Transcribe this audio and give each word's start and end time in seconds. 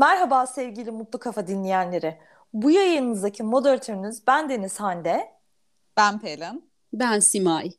Merhaba 0.00 0.46
sevgili 0.46 0.90
Mutlu 0.90 1.18
Kafa 1.18 1.46
dinleyenleri. 1.46 2.18
Bu 2.52 2.70
yayınınızdaki 2.70 3.42
moderatörünüz 3.42 4.26
ben 4.26 4.48
Deniz 4.48 4.80
Hande. 4.80 5.32
Ben 5.96 6.18
Pelin. 6.18 6.70
Ben 6.92 7.20
Simay. 7.20 7.70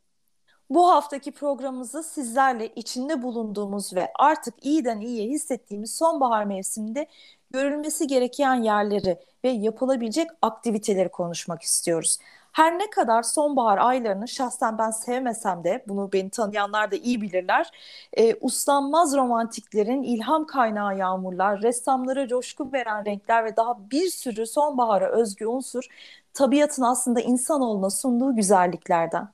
Bu 0.69 0.91
haftaki 0.91 1.31
programımızı 1.31 2.03
sizlerle 2.03 2.67
içinde 2.67 3.21
bulunduğumuz 3.21 3.93
ve 3.93 4.11
artık 4.19 4.65
iyiden 4.65 4.99
iyiye 4.99 5.29
hissettiğimiz 5.29 5.97
sonbahar 5.97 6.43
mevsiminde 6.43 7.07
görülmesi 7.49 8.07
gereken 8.07 8.55
yerleri 8.55 9.19
ve 9.43 9.49
yapılabilecek 9.49 10.29
aktiviteleri 10.41 11.09
konuşmak 11.09 11.61
istiyoruz. 11.61 12.17
Her 12.51 12.79
ne 12.79 12.89
kadar 12.89 13.23
sonbahar 13.23 13.77
aylarını 13.77 14.27
şahsen 14.27 14.77
ben 14.77 14.91
sevmesem 14.91 15.63
de 15.63 15.83
bunu 15.87 16.09
beni 16.13 16.29
tanıyanlar 16.29 16.91
da 16.91 16.95
iyi 16.95 17.21
bilirler. 17.21 17.71
E, 18.13 18.35
uslanmaz 18.41 19.15
romantiklerin 19.15 20.03
ilham 20.03 20.45
kaynağı 20.45 20.97
yağmurlar, 20.97 21.61
ressamlara 21.61 22.27
coşku 22.27 22.73
veren 22.73 23.05
renkler 23.05 23.45
ve 23.45 23.55
daha 23.57 23.89
bir 23.91 24.09
sürü 24.09 24.47
sonbahara 24.47 25.11
özgü 25.11 25.45
unsur 25.45 25.87
tabiatın 26.33 26.83
aslında 26.83 27.21
insanoğluna 27.21 27.89
sunduğu 27.89 28.35
güzelliklerden. 28.35 29.29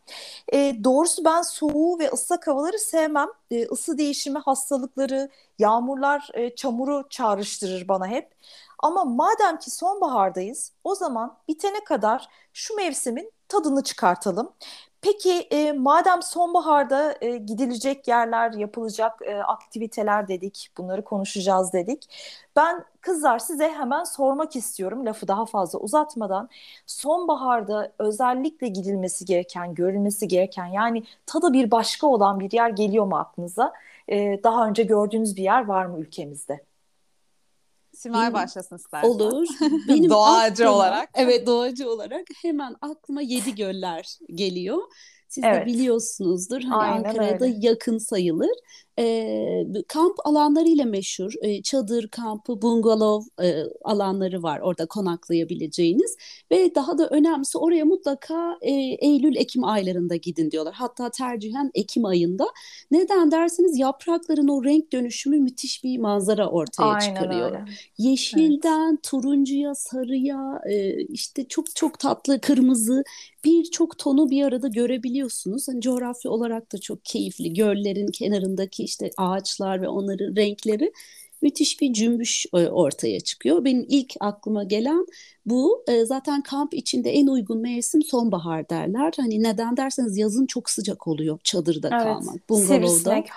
E, 0.54 0.84
doğrusu 0.84 1.26
ben 1.26 1.42
soğuğu 1.42 2.00
ve 2.00 2.10
ıslak 2.12 2.48
havaları 2.48 2.80
sevmem. 2.80 3.28
E, 3.52 3.66
ısı 3.68 3.98
değişimi 3.98 4.40
hastalıkları, 4.40 5.30
yağmurlar, 5.60 6.30
e, 6.34 6.56
çamuru 6.56 7.04
çağrıştırır 7.10 7.88
bana 7.88 8.08
hep. 8.08 8.32
Ama 8.80 9.06
madem 9.06 9.60
ki 9.60 9.72
sonbahardayız, 9.72 10.74
o 10.84 10.96
zaman 10.96 11.38
bitene 11.48 11.84
kadar 11.84 12.28
şu 12.54 12.76
mevsimin 12.76 13.32
tadını 13.48 13.84
çıkartalım. 13.84 14.54
Peki 15.02 15.32
e, 15.52 15.72
madem 15.72 16.22
sonbaharda 16.22 17.16
e, 17.22 17.38
gidilecek 17.38 18.08
yerler, 18.08 18.52
yapılacak 18.54 19.22
e, 19.22 19.36
aktiviteler 19.44 20.28
dedik, 20.28 20.70
bunları 20.78 21.04
konuşacağız 21.04 21.74
dedik. 21.74 22.10
Ben 22.56 22.86
kızlar 23.02 23.40
size 23.40 23.70
hemen 23.72 24.04
sormak 24.04 24.56
istiyorum 24.56 25.06
lafı 25.06 25.28
daha 25.28 25.46
fazla 25.46 25.80
uzatmadan. 25.80 26.50
Sonbaharda 26.86 27.94
özellikle 28.00 28.68
gidilmesi 28.68 29.26
gereken, 29.26 29.76
görülmesi 29.76 30.28
gereken 30.28 30.66
yani 30.66 31.04
tadı 31.26 31.54
bir 31.54 31.72
başka 31.72 32.08
olan 32.08 32.40
bir 32.40 32.52
yer 32.52 32.70
geliyor 32.70 33.06
mu 33.06 33.18
aklınıza? 33.18 33.74
E, 34.08 34.44
daha 34.44 34.68
önce 34.68 34.84
gördüğünüz 34.84 35.36
bir 35.36 35.44
yer 35.44 35.66
var 35.66 35.86
mı 35.86 36.00
ülkemizde? 36.00 36.67
Simay 37.98 38.22
Benim, 38.22 38.34
başlasın 38.34 38.76
istersen. 38.76 39.10
Olur. 39.10 39.48
Benim 39.88 40.10
doğacı 40.10 40.64
aklıma, 40.64 40.72
olarak. 40.72 41.10
Evet 41.14 41.48
doğacı 41.48 41.90
olarak 41.90 42.28
hemen 42.42 42.76
aklıma 42.82 43.22
Yedi 43.22 43.56
Göller 43.56 44.18
geliyor. 44.36 44.78
Siz 45.28 45.44
evet. 45.44 45.62
de 45.62 45.66
biliyorsunuzdur. 45.66 46.62
Hani 46.62 46.76
Aynen 46.76 47.04
Ankara'da 47.04 47.46
öyle. 47.46 47.58
yakın 47.60 47.98
sayılır 47.98 48.58
e, 49.00 49.66
kamp 49.88 50.16
alanlarıyla 50.26 50.86
meşhur. 50.86 51.34
E, 51.42 51.62
çadır 51.62 52.08
kampı, 52.08 52.62
bungalov 52.62 53.22
e, 53.42 53.64
alanları 53.84 54.44
var 54.44 54.60
orada 54.60 54.86
konaklayabileceğiniz. 54.86 56.18
Ve 56.52 56.76
daha 56.76 56.98
da 56.98 57.08
önemlisi 57.08 57.58
oraya 57.58 57.86
mutlaka 57.86 58.58
e, 58.62 58.72
Eylül-Ekim 59.00 59.64
aylarında 59.64 60.16
gidin 60.16 60.52
diyorlar. 60.52 60.74
Hatta 60.74 61.10
tercihen 61.10 61.72
Ekim 61.74 62.06
ayında. 62.06 62.48
Neden 62.92 63.32
derseniz 63.32 63.80
yaprakların 63.80 64.48
o 64.48 64.64
renk 64.64 64.94
dönüşümü 64.94 65.40
müthiş 65.40 65.84
bir 65.84 65.98
manzara 65.98 66.50
ortaya 66.50 66.84
Aynen 66.84 67.16
çıkarıyor. 67.16 67.52
Öyle. 67.52 67.66
Yeşilden 67.98 68.92
evet. 68.92 69.04
turuncuya, 69.04 69.76
sarıya, 69.76 70.62
e, 70.70 71.04
işte 71.04 71.48
çok 71.48 71.76
çok 71.76 72.00
tatlı 72.00 72.42
kırmızı 72.42 73.04
birçok 73.46 73.98
tonu 73.98 74.30
bir 74.30 74.44
arada 74.44 74.68
görebiliyorsunuz. 74.68 75.68
Hani 75.68 75.82
coğrafya 75.82 76.32
olarak 76.32 76.74
da 76.74 76.78
çok 76.78 77.06
keyifli. 77.06 77.54
Göllerin 77.54 78.08
kenarındaki 78.08 78.87
işte 78.88 79.12
ağaçlar 79.18 79.82
ve 79.82 79.88
onların 79.88 80.36
renkleri 80.36 80.92
müthiş 81.42 81.82
bir 81.82 81.94
cümbüş 81.94 82.46
e, 82.54 82.68
ortaya 82.68 83.20
çıkıyor. 83.20 83.66
Benim 83.66 83.86
ilk 83.90 84.14
aklıma 84.20 84.64
gelen 84.64 85.06
bu. 85.46 85.84
E, 85.88 86.06
zaten 86.06 86.42
kamp 86.42 86.74
içinde 86.74 87.12
en 87.12 87.28
uygun 87.28 87.62
mevsim 87.62 88.02
sonbahar 88.02 88.70
derler. 88.70 89.14
Hani 89.18 89.44
neden 89.44 89.78
derseniz 89.78 90.18
yazın 90.18 90.46
çok 90.46 90.70
sıcak 90.70 91.08
oluyor 91.08 91.40
çadırda 91.44 91.90
evet. 91.92 92.04
kalmak. 92.04 92.50
Bungalovda. 92.50 92.88
Sivrisinek. 92.88 93.28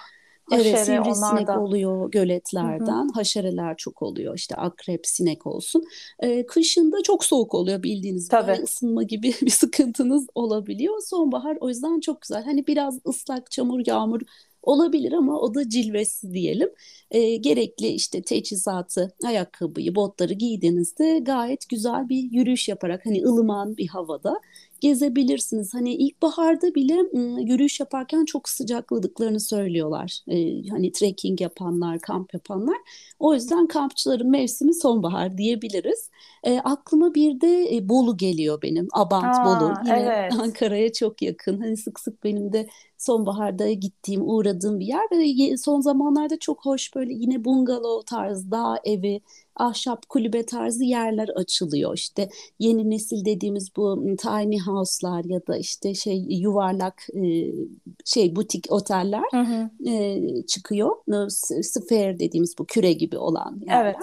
Evet 0.53 0.79
sivrisinek 0.87 1.49
oluyor 1.49 2.11
göletlerden. 2.11 3.05
Hı 3.05 3.09
hı. 3.09 3.13
Haşereler 3.15 3.77
çok 3.77 4.03
oluyor. 4.03 4.37
İşte 4.37 4.55
akrep, 4.55 5.07
sinek 5.07 5.47
olsun. 5.47 5.85
Ee, 6.21 6.47
kışında 6.47 7.03
çok 7.03 7.25
soğuk 7.25 7.55
oluyor 7.55 7.83
bildiğiniz 7.83 8.29
gibi. 8.29 8.31
Tabii. 8.31 8.63
ısınma 8.63 9.03
gibi 9.03 9.35
bir 9.43 9.51
sıkıntınız 9.51 10.27
olabiliyor. 10.35 11.01
Sonbahar 11.01 11.59
o 11.61 11.69
yüzden 11.69 12.01
çok 12.01 12.21
güzel. 12.23 12.45
Hani 12.45 12.67
biraz 12.67 12.99
ıslak, 13.07 13.51
çamur, 13.51 13.81
yağmur 13.87 14.21
olabilir 14.63 15.13
ama 15.13 15.41
o 15.41 15.55
da 15.55 15.69
cilvesi 15.69 16.33
diyelim. 16.33 16.69
E, 17.11 17.37
gerekli 17.37 17.89
işte 17.89 18.23
teçhizatı, 18.23 19.13
ayakkabıyı, 19.25 19.95
botları 19.95 20.33
giydiğinizde 20.33 21.19
gayet 21.19 21.69
güzel 21.69 22.09
bir 22.09 22.33
yürüyüş 22.33 22.69
yaparak 22.69 23.07
hani 23.07 23.25
ılıman 23.27 23.77
bir 23.77 23.89
havada 23.89 24.41
gezebilirsiniz. 24.81 25.75
Hani 25.75 25.95
ilkbaharda 25.95 26.75
bile 26.75 26.95
yürüyüş 27.43 27.81
yaparken 27.81 28.25
çok 28.25 28.49
sıcakladıklarını 28.49 29.41
söylüyorlar. 29.41 30.21
Ee, 30.29 30.69
hani 30.69 30.93
trekking 30.93 31.41
yapanlar, 31.41 31.99
kamp 32.01 32.35
yapanlar. 32.35 32.77
O 33.19 33.35
yüzden 33.35 33.67
kampçıların 33.67 34.31
mevsimi 34.31 34.75
sonbahar 34.75 35.39
diyebiliriz. 35.39 36.11
E, 36.45 36.59
aklıma 36.59 37.15
bir 37.15 37.41
de 37.41 37.77
e, 37.77 37.89
Bolu 37.89 38.17
geliyor 38.17 38.63
benim. 38.63 38.89
Abant 38.93 39.39
Aa, 39.39 39.45
Bolu. 39.45 39.75
Yine 39.85 40.01
evet. 40.01 40.33
Ankara'ya 40.41 40.93
çok 40.93 41.23
yakın. 41.23 41.61
Hani 41.61 41.77
sık 41.77 42.01
sık 42.01 42.25
benim 42.25 42.53
de 42.53 42.69
sonbaharda 42.99 43.73
gittiğim, 43.73 44.23
uğradığım 44.29 44.81
bir 44.81 44.87
yer 44.87 45.11
ve 45.13 45.57
son 45.57 45.81
zamanlarda 45.81 46.39
çok 46.39 46.65
hoş 46.65 46.95
böyle 46.95 47.13
yine 47.15 47.45
bungalov 47.45 48.03
tarzı, 48.03 48.51
dağ 48.51 48.77
evi, 48.85 49.21
ahşap 49.57 50.09
kulübe 50.09 50.47
tarzı 50.47 50.85
yerler 50.85 51.29
açılıyor. 51.29 51.95
İşte 51.95 52.29
yeni 52.59 52.91
nesil 52.91 53.25
dediğimiz 53.25 53.77
bu 53.77 54.05
tiny 54.23 54.59
house'lar 54.59 55.25
ya 55.25 55.47
da 55.47 55.57
işte 55.57 55.95
şey 55.95 56.27
yuvarlak 56.29 57.07
şey 58.05 58.37
butik 58.37 58.67
oteller 58.71 59.25
hı 59.31 59.41
hı. 59.41 59.71
çıkıyor. 60.47 60.97
Sphere 61.63 62.19
dediğimiz 62.19 62.59
bu 62.59 62.67
küre 62.67 62.93
gibi 62.93 63.19
olan 63.19 63.61
yerler. 63.67 63.85
Evet. 63.85 63.97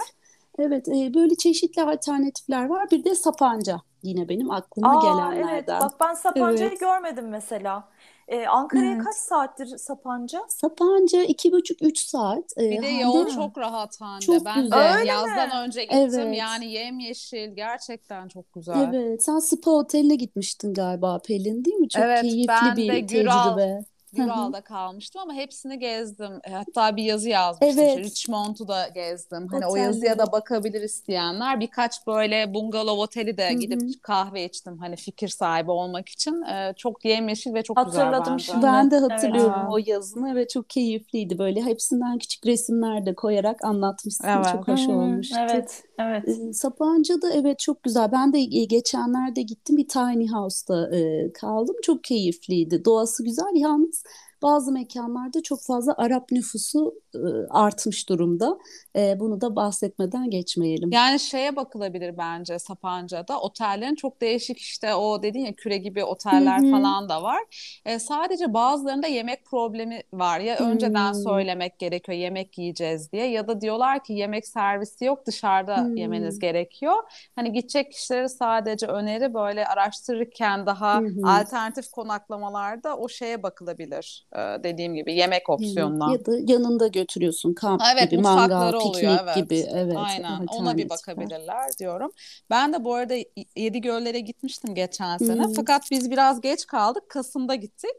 Evet, 0.58 0.88
e, 0.88 1.14
böyle 1.14 1.34
çeşitli 1.34 1.82
alternatifler 1.82 2.68
var. 2.68 2.90
Bir 2.90 3.04
de 3.04 3.14
Sapanca 3.14 3.80
yine 4.02 4.28
benim 4.28 4.50
aklıma 4.50 4.98
Aa, 4.98 5.02
gelenlerden. 5.02 5.54
Evet, 5.54 5.68
bak 5.68 5.92
ben 6.00 6.14
Sapanca'yı 6.14 6.68
evet. 6.68 6.80
görmedim 6.80 7.28
mesela. 7.28 7.88
Ee, 8.28 8.46
Ankara'ya 8.46 8.92
evet. 8.92 9.04
kaç 9.04 9.16
saattir 9.16 9.66
Sapanca? 9.66 10.40
Sapanca 10.48 11.22
iki 11.22 11.52
buçuk 11.52 11.82
üç 11.82 11.98
saat. 11.98 12.44
Ee, 12.58 12.70
bir 12.70 12.82
de 12.82 12.86
yol 12.86 13.18
Hande, 13.18 13.30
çok 13.30 13.58
rahat 13.58 14.00
Hande. 14.00 14.24
Çok 14.24 14.44
ben 14.44 14.62
güzel. 14.62 15.00
de 15.00 15.06
yazdan 15.06 15.48
mi? 15.48 15.54
önce 15.54 15.82
gittim 15.82 15.98
evet. 15.98 16.38
yani 16.38 16.72
yemyeşil 16.72 17.56
gerçekten 17.56 18.28
çok 18.28 18.52
güzel. 18.52 18.90
Evet 18.94 19.24
sen 19.24 19.38
spa 19.38 19.70
oteline 19.70 20.14
gitmiştin 20.14 20.74
galiba 20.74 21.18
Pelin 21.18 21.64
değil 21.64 21.76
mi? 21.76 21.88
Çok 21.88 22.02
evet, 22.02 22.22
keyifli 22.22 22.48
ben 22.48 22.76
bir 22.76 22.92
de 22.92 23.00
Güral, 23.00 23.56
tecrübe. 23.56 23.84
Güral'da 24.12 24.60
kalmıştım 24.60 25.22
ama 25.22 25.34
hepsini 25.34 25.78
gezdim. 25.78 26.40
E, 26.44 26.50
hatta 26.50 26.96
bir 26.96 27.02
yazı 27.02 27.28
yazmıştım. 27.28 27.84
Evet. 27.84 27.98
Richmond'u 27.98 28.68
da 28.68 28.88
gezdim. 28.88 29.48
Hani 29.50 29.66
Otel 29.66 29.68
o 29.68 29.76
yazıya 29.76 30.18
da 30.18 30.32
bakabilir 30.32 30.82
isteyenler. 30.82 31.60
Birkaç 31.60 32.06
böyle 32.06 32.54
bungalov 32.54 32.98
oteli 32.98 33.36
de 33.36 33.52
gidip 33.52 33.82
Hı-hı. 33.82 33.90
kahve 34.02 34.44
içtim. 34.44 34.78
Hani 34.78 34.96
fikir 34.96 35.28
sahibi 35.28 35.70
olmak 35.70 36.08
için. 36.08 36.42
Ee, 36.42 36.74
çok 36.76 37.04
yemyeşil 37.04 37.54
ve 37.54 37.62
çok 37.62 37.76
Hatırladım 37.76 38.36
güzel 38.36 38.52
şimdi. 38.54 38.66
Ben 38.66 38.90
de 38.90 38.98
hatırlıyorum 38.98 39.60
evet. 39.60 39.72
o 39.72 39.78
yazını 39.86 40.34
ve 40.34 40.48
çok 40.48 40.70
keyifliydi. 40.70 41.38
Böyle 41.38 41.62
hepsinden 41.62 42.18
küçük 42.18 42.46
resimler 42.46 43.06
de 43.06 43.14
koyarak 43.14 43.64
anlatmışsın. 43.64 44.28
Evet. 44.28 44.46
Çok 44.52 44.68
hoş 44.68 44.88
olmuştu. 44.88 45.36
Evet. 45.38 45.87
Evet. 45.98 46.28
Ee, 46.28 46.52
Sapanca'da 46.52 47.32
evet 47.32 47.58
çok 47.58 47.82
güzel. 47.82 48.12
Ben 48.12 48.32
de 48.32 48.38
e, 48.38 48.64
geçenlerde 48.64 49.42
gittim 49.42 49.76
bir 49.76 49.88
tiny 49.88 50.28
house'da 50.28 50.96
e, 50.96 51.32
kaldım. 51.32 51.76
Çok 51.82 52.04
keyifliydi. 52.04 52.84
Doğası 52.84 53.24
güzel. 53.24 53.54
Yalnız 53.54 54.04
bazı 54.42 54.72
mekanlarda 54.72 55.42
çok 55.42 55.62
fazla 55.62 55.94
Arap 55.96 56.32
nüfusu 56.32 56.94
e, 57.14 57.18
artmış 57.50 58.08
durumda. 58.08 58.58
E, 58.96 59.20
bunu 59.20 59.40
da 59.40 59.56
bahsetmeden 59.56 60.30
geçmeyelim. 60.30 60.90
Yani 60.92 61.20
şeye 61.20 61.56
bakılabilir 61.56 62.18
bence 62.18 62.58
Sapanca'da. 62.58 63.40
Otellerin 63.40 63.94
çok 63.94 64.20
değişik 64.20 64.58
işte 64.58 64.94
o 64.94 65.22
dedin 65.22 65.40
ya 65.40 65.52
küre 65.52 65.76
gibi 65.76 66.04
oteller 66.04 66.62
Hı-hı. 66.62 66.70
falan 66.70 67.08
da 67.08 67.22
var. 67.22 67.42
E, 67.84 67.98
sadece 67.98 68.54
bazılarında 68.54 69.06
yemek 69.06 69.44
problemi 69.46 70.02
var. 70.12 70.40
Ya 70.40 70.56
önceden 70.58 71.12
Hı-hı. 71.12 71.22
söylemek 71.22 71.78
gerekiyor 71.78 72.18
yemek 72.18 72.58
yiyeceğiz 72.58 73.12
diye 73.12 73.26
ya 73.26 73.48
da 73.48 73.60
diyorlar 73.60 74.04
ki 74.04 74.12
yemek 74.12 74.46
servisi 74.48 75.04
yok 75.04 75.26
dışarıda 75.26 75.78
Hı-hı. 75.78 75.98
yemeniz 75.98 76.38
gerekiyor. 76.38 76.94
Hani 77.36 77.52
gidecek 77.52 77.92
kişileri 77.92 78.28
sadece 78.28 78.86
öneri 78.86 79.34
böyle 79.34 79.66
araştırırken 79.66 80.66
daha 80.66 81.00
Hı-hı. 81.00 81.30
alternatif 81.30 81.90
konaklamalarda 81.90 82.96
o 82.96 83.08
şeye 83.08 83.42
bakılabilir. 83.42 84.27
E, 84.36 84.38
dediğim 84.38 84.94
gibi 84.94 85.14
yemek 85.14 85.50
opsiyonuna. 85.50 86.12
Ya 86.12 86.26
da 86.26 86.32
yanında 86.52 86.86
götürüyorsun 86.86 87.54
kamp 87.54 87.82
evet, 87.94 88.10
gibi, 88.10 88.22
mangal, 88.22 88.72
oluyor, 88.72 89.18
piknik 89.18 89.20
evet. 89.22 89.36
gibi. 89.36 89.64
Evet, 89.74 89.96
Aynen 89.96 90.46
ona 90.46 90.76
bir 90.76 90.88
bakabilirler 90.88 91.70
diyorum. 91.78 92.10
Ben 92.50 92.72
de 92.72 92.84
bu 92.84 92.94
arada 92.94 93.14
Yedi 93.56 93.80
Göller'e 93.80 94.20
gitmiştim 94.20 94.74
geçen 94.74 95.18
sene. 95.18 95.44
Hmm. 95.44 95.52
Fakat 95.52 95.82
biz 95.90 96.10
biraz 96.10 96.40
geç 96.40 96.66
kaldık. 96.66 97.08
Kasım'da 97.08 97.54
gittik. 97.54 97.96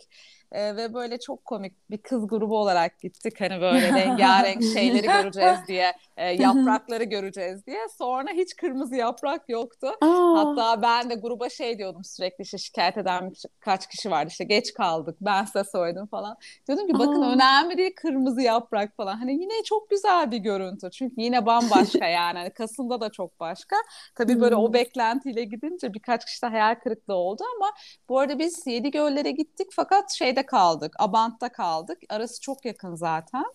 E, 0.51 0.75
ve 0.75 0.93
böyle 0.93 1.19
çok 1.19 1.45
komik 1.45 1.89
bir 1.89 1.97
kız 1.97 2.27
grubu 2.27 2.57
olarak 2.57 2.99
gittik. 2.99 3.41
Hani 3.41 3.61
böyle 3.61 3.93
rengarenk 3.93 4.63
şeyleri 4.63 5.07
göreceğiz 5.07 5.57
diye, 5.67 5.93
e, 6.17 6.25
yaprakları 6.31 7.03
göreceğiz 7.03 7.65
diye. 7.67 7.87
Sonra 7.97 8.29
hiç 8.33 8.55
kırmızı 8.55 8.95
yaprak 8.95 9.49
yoktu. 9.49 9.87
Aa. 10.01 10.33
Hatta 10.35 10.81
ben 10.81 11.09
de 11.09 11.15
gruba 11.15 11.49
şey 11.49 11.77
diyordum 11.77 12.03
sürekli 12.03 12.41
işte 12.41 12.57
şikayet 12.57 12.97
eden 12.97 13.33
kaç 13.59 13.87
kişi 13.87 14.11
vardı 14.11 14.29
işte 14.29 14.43
geç 14.43 14.73
kaldık 14.73 15.17
ben 15.21 15.45
size 15.45 15.63
söyledim 15.63 16.05
falan. 16.07 16.37
Diyordum 16.67 16.87
ki 16.87 16.93
bakın 16.93 17.21
Aa. 17.21 17.33
önemli 17.33 17.77
değil 17.77 17.93
kırmızı 17.95 18.41
yaprak 18.41 18.95
falan. 18.97 19.15
Hani 19.15 19.33
yine 19.33 19.63
çok 19.63 19.89
güzel 19.89 20.31
bir 20.31 20.37
görüntü. 20.37 20.91
Çünkü 20.91 21.15
yine 21.17 21.45
bambaşka 21.45 22.07
yani. 22.07 22.37
Hani 22.37 22.49
Kasım'da 22.49 23.01
da 23.01 23.09
çok 23.09 23.39
başka. 23.39 23.75
Tabii 24.15 24.41
böyle 24.41 24.55
hmm. 24.55 24.63
o 24.63 24.73
beklentiyle 24.73 25.43
gidince 25.43 25.93
birkaç 25.93 26.25
kişi 26.25 26.41
de 26.41 26.47
hayal 26.47 26.75
kırıklığı 26.75 27.15
oldu 27.15 27.43
ama 27.55 27.71
bu 28.09 28.19
arada 28.19 28.39
biz 28.39 28.67
Yedi 28.67 28.91
Göller'e 28.91 29.31
gittik 29.31 29.67
fakat 29.71 30.11
şeyde 30.11 30.38
kaldık. 30.45 30.95
Abant'ta 31.00 31.50
kaldık. 31.50 31.97
Arası 32.09 32.41
çok 32.41 32.65
yakın 32.65 32.95
zaten. 32.95 33.45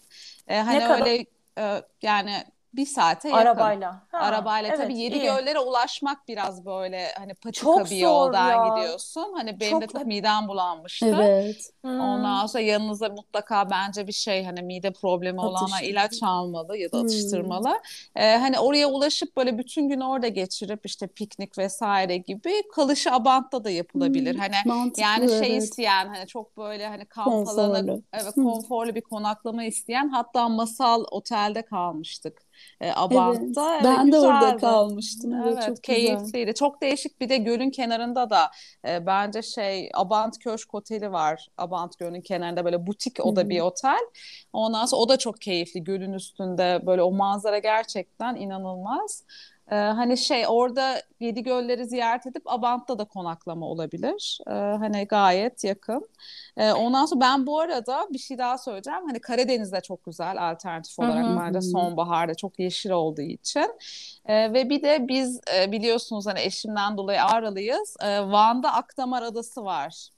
Ee, 0.49 0.59
hani 0.61 0.79
ne 0.79 0.89
öyle 0.89 1.27
e, 1.59 1.83
yani 2.03 2.45
bir 2.77 2.87
saate 2.87 3.29
yakın. 3.29 3.41
Arabayla. 3.41 4.03
Ha, 4.13 4.19
Arabayla 4.19 4.69
evet, 4.69 4.79
tabii 4.79 4.99
yedi 4.99 5.15
iyi. 5.15 5.23
göllere 5.23 5.59
ulaşmak 5.59 6.29
biraz 6.29 6.67
böyle 6.67 7.13
hani 7.19 7.35
patika 7.35 7.65
çok 7.65 7.91
bir 7.91 7.97
yoldan 7.97 8.49
ya. 8.49 8.77
gidiyorsun. 8.77 9.33
Hani 9.37 9.61
benim 9.61 9.73
çok... 9.73 9.83
de 9.83 9.87
çok 9.87 10.07
midem 10.07 10.49
bulanmıştı. 10.49 11.17
Evet. 11.21 11.71
Hmm. 11.81 12.01
Ondan 12.01 12.47
sonra 12.47 12.63
yanınıza 12.63 13.09
mutlaka 13.09 13.71
bence 13.71 14.07
bir 14.07 14.13
şey 14.13 14.45
hani 14.45 14.63
mide 14.63 14.93
problemi 14.93 15.41
olanlar 15.41 15.83
ilaç 15.83 16.23
almalı 16.23 16.77
ya 16.77 16.93
da 16.93 16.99
hmm. 16.99 17.05
atıştırmalı. 17.05 17.69
Hmm. 17.69 18.23
Ee, 18.23 18.37
hani 18.37 18.59
oraya 18.59 18.89
ulaşıp 18.89 19.37
böyle 19.37 19.59
bütün 19.59 19.89
gün 19.89 20.01
orada 20.01 20.29
geçirip 20.29 20.87
işte 20.87 21.07
piknik 21.07 21.59
vesaire 21.59 22.17
gibi 22.17 22.53
kalışı 22.73 23.13
Abant'ta 23.13 23.65
da 23.65 23.71
yapılabilir. 23.71 24.35
Hmm. 24.35 24.41
Hani 24.41 24.55
Mantıklı, 24.65 25.03
yani 25.03 25.29
şey 25.29 25.39
evet. 25.39 25.63
isteyen 25.63 26.09
hani 26.09 26.27
çok 26.27 26.57
böyle 26.57 26.89
hani 26.89 27.05
kamp 27.05 27.49
alanı 27.49 28.03
evet 28.13 28.35
konforlu 28.35 28.95
bir 28.95 29.01
konaklama 29.01 29.65
isteyen 29.65 30.09
hatta 30.09 30.49
masal 30.49 31.05
otelde 31.11 31.63
kalmıştık 31.63 32.43
e, 32.81 32.93
Abant'ta. 32.95 33.75
Evet, 33.75 33.85
ben 33.85 34.03
evet, 34.03 34.13
de 34.13 34.19
orada 34.19 34.57
kalmıştım. 34.57 35.33
Evet, 35.35 35.53
evet 35.53 35.67
çok 35.67 35.83
keyifliydi. 35.83 36.39
Güzel. 36.39 36.55
Çok 36.55 36.83
değişik 36.83 37.21
bir 37.21 37.29
de 37.29 37.37
gölün 37.37 37.71
kenarında 37.71 38.31
da 38.31 38.51
e, 38.89 39.07
bence 39.07 39.43
şey 39.43 39.91
Abant 39.95 40.39
Köşk 40.39 40.75
Oteli 40.75 41.13
var. 41.13 41.47
Abant 41.59 41.99
Gölü'nün 41.99 42.23
kenarında 42.23 42.65
böyle 42.65 42.87
butik 42.87 43.27
o 43.27 43.37
da 43.37 43.49
bir 43.49 43.61
otel. 43.61 44.01
Ondan 44.53 44.87
sonra 44.87 45.03
o 45.03 45.09
da 45.09 45.17
çok 45.17 45.41
keyifli. 45.41 45.85
Gölün 45.85 46.13
üstünde 46.13 46.81
böyle 46.87 47.03
o 47.03 47.13
manzara 47.13 47.59
gerçekten 47.59 48.37
inanılmaz. 48.37 49.25
Ee, 49.71 49.75
hani 49.75 50.19
şey 50.19 50.45
orada 50.49 51.03
Yedi 51.21 51.43
Gölleri 51.43 51.87
ziyaret 51.87 52.27
edip 52.27 52.43
Abant'ta 52.47 52.99
da 52.99 53.05
konaklama 53.05 53.67
olabilir. 53.67 54.39
Ee, 54.47 54.51
hani 54.51 55.05
gayet 55.07 55.65
yakın. 55.65 56.09
Ee, 56.57 56.73
ondan 56.73 57.07
sonra 57.07 57.21
ben 57.21 57.47
bu 57.47 57.61
arada 57.61 58.07
bir 58.13 58.19
şey 58.19 58.39
daha 58.39 58.59
söyleyeceğim. 58.59 59.01
Hani 59.07 59.21
Karadeniz'de 59.21 59.81
çok 59.81 60.05
güzel 60.05 60.51
alternatif 60.51 60.99
olarak 60.99 61.25
bence 61.41 61.61
sonbaharda 61.61 62.35
çok 62.35 62.59
yeşil 62.59 62.91
olduğu 62.91 63.23
için. 63.23 63.71
Ee, 64.27 64.53
ve 64.53 64.71
bir 64.71 64.83
de 64.83 65.09
biz 65.09 65.41
e, 65.57 65.73
biliyorsunuz 65.73 66.27
hani 66.27 66.41
eşimden 66.41 66.97
dolayı 66.97 67.23
Ağrılıyız. 67.23 67.97
Ee, 68.03 68.21
Van'da 68.21 68.73
Akdamar 68.73 69.23
Adası 69.23 69.65
var. 69.65 70.09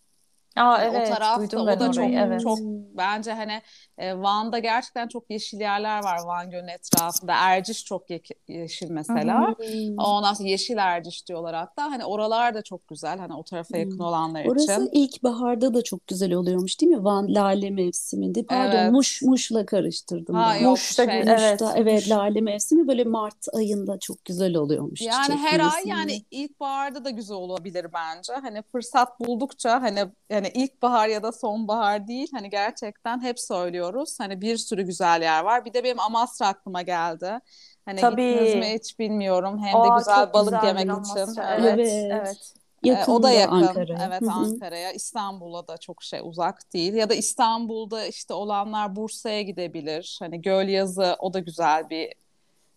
Aa, 0.57 0.83
yani 0.83 0.97
evet, 0.97 1.09
o 1.09 1.15
tarafta 1.15 1.61
o 1.61 1.67
da 1.67 1.73
orayı, 1.73 1.93
çok 1.93 2.05
evet. 2.05 2.41
çok 2.41 2.59
bence 2.97 3.33
hani 3.33 3.63
e, 3.99 4.15
Van'da 4.19 4.59
gerçekten 4.59 5.09
çok 5.09 5.31
yeşil 5.31 5.61
yerler 5.61 6.05
var 6.05 6.19
Van 6.27 6.51
Gölü'nün 6.51 6.69
etrafında. 6.69 7.35
Erciş 7.37 7.85
çok 7.85 8.03
yeşil 8.49 8.91
mesela. 8.91 9.55
Hmm. 9.59 9.99
Ondan 9.99 10.35
sonra 10.35 10.49
yeşil 10.49 10.77
Erciş 10.77 11.29
diyorlar 11.29 11.55
hatta. 11.55 11.83
Hani 11.83 12.05
oralar 12.05 12.55
da 12.55 12.63
çok 12.63 12.89
güzel. 12.89 13.19
Hani 13.19 13.35
o 13.35 13.43
tarafa 13.43 13.79
yakın 13.79 13.99
olanlar 13.99 14.45
Orası 14.45 14.65
için. 14.65 14.73
Orası 14.73 14.91
ilkbaharda 14.93 15.75
da 15.75 15.83
çok 15.83 16.07
güzel 16.07 16.33
oluyormuş 16.33 16.81
değil 16.81 16.93
mi? 16.93 17.05
Van 17.05 17.35
lale 17.35 17.71
mevsiminde. 17.71 18.43
Pardon 18.43 18.77
evet. 18.77 18.93
Muş 18.93 19.23
Muş'la 19.23 19.67
karıştırdım. 19.67 20.35
Ha, 20.35 20.53
ben. 20.55 20.61
Yok, 20.63 20.71
Muş'ta 20.71 21.05
şey, 21.05 21.21
evet. 21.21 21.63
evet 21.75 22.11
lale 22.11 22.41
mevsimi 22.41 22.89
böyle 22.89 23.05
Mart 23.05 23.47
ayında 23.55 23.99
çok 23.99 24.25
güzel 24.25 24.57
oluyormuş. 24.57 25.01
Yani 25.01 25.37
her 25.37 25.61
ay 25.61 25.83
yani 25.85 26.23
ilkbaharda 26.31 27.05
da 27.05 27.11
güzel 27.11 27.37
olabilir 27.37 27.87
bence. 27.95 28.33
Hani 28.33 28.63
fırsat 28.63 29.21
buldukça 29.21 29.83
hani 29.83 30.05
yani 30.47 30.65
ilkbahar 30.65 31.09
ya 31.09 31.23
da 31.23 31.33
sonbahar 31.33 32.09
değil 32.09 32.29
hani 32.33 32.51
gerçekten 32.51 33.23
hep 33.23 33.41
söylüyorum 33.41 33.87
gidiyoruz. 33.87 34.21
Hani 34.21 34.41
bir 34.41 34.57
sürü 34.57 34.83
güzel 34.83 35.23
yer 35.23 35.45
var. 35.45 35.65
Bir 35.65 35.73
de 35.73 35.85
benim 35.85 36.01
Amasra 36.01 36.47
aklıma 36.47 36.83
geldi. 36.83 37.41
Hani 37.85 38.01
Tabii. 38.01 38.33
gittiniz 38.33 38.55
mi 38.55 38.75
hiç 38.75 38.99
bilmiyorum. 38.99 39.59
Hem 39.59 39.73
de 39.73 39.93
Aa, 39.93 39.99
güzel 39.99 40.33
balık 40.33 40.65
yemek 40.65 40.91
Amasra. 40.91 41.23
için. 41.23 41.41
Evet, 41.41 41.79
evet. 41.79 42.13
evet. 42.13 42.53
Yakın 42.83 43.13
o 43.13 43.23
da 43.23 43.31
yakın. 43.31 43.63
Ankara. 43.63 44.07
Evet 44.07 44.23
Ankara'ya. 44.31 44.93
İstanbul'a 44.93 45.69
da 45.69 45.77
çok 45.79 46.03
şey 46.03 46.21
uzak 46.23 46.73
değil. 46.73 46.95
Ya 46.95 47.09
da 47.09 47.15
İstanbul'da 47.15 48.07
işte 48.07 48.35
olanlar 48.35 48.97
Bursa'ya 48.97 49.43
gidebilir. 49.43 50.19
Hani 50.21 50.43
Göl 50.43 50.69
Yazı 50.69 51.17
o 51.19 51.33
da 51.33 51.39
güzel 51.39 51.91
bir 51.91 52.13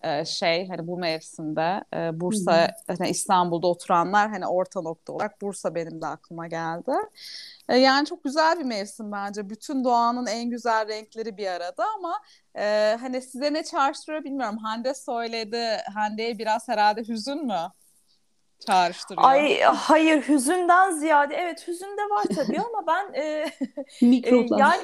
e, 0.04 0.26
şey 0.26 0.68
hani 0.68 0.88
bu 0.88 0.98
mevsimde 0.98 1.84
e, 1.96 2.20
Bursa 2.20 2.68
hani 2.88 3.10
İstanbul'da 3.10 3.68
oturanlar 3.68 4.30
hani 4.30 4.48
orta 4.48 4.82
nokta 4.82 5.14
olarak 5.14 5.42
Bursa 5.42 5.76
benim 5.76 6.02
de 6.02 6.08
aklıma 6.08 6.48
geldi. 6.48 6.92
E, 7.70 7.78
yani 7.78 8.06
çok 8.08 8.24
güzel 8.24 8.60
bir 8.60 8.66
mevsim 8.66 9.12
bence. 9.12 9.50
Bütün 9.50 9.84
doğanın 9.84 10.26
en 10.28 10.50
güzel 10.50 10.88
renkleri 10.88 11.38
bir 11.38 11.48
arada 11.48 11.86
ama 11.98 12.22
e, 12.58 12.98
hani 13.02 13.22
size 13.22 13.54
ne 13.54 13.64
çağrıştırıyor 13.64 14.24
bilmiyorum. 14.24 14.58
Hande 14.58 14.94
söyledi. 14.94 15.78
Hande'ye 15.94 16.38
biraz 16.38 16.68
herhalde 16.68 17.04
hüzün 17.08 17.46
mü? 17.48 17.60
Çağrıştırıyor. 18.60 19.28
Ay 19.28 19.62
hayır 19.62 20.28
hüzünden 20.28 20.92
ziyade 20.92 21.36
evet 21.36 21.68
hüzün 21.68 21.98
de 21.98 22.02
var 22.10 22.24
tabii 22.36 22.60
ama 22.74 22.88
ben 22.88 23.14
e, 23.22 23.46
mikroplar. 24.02 24.78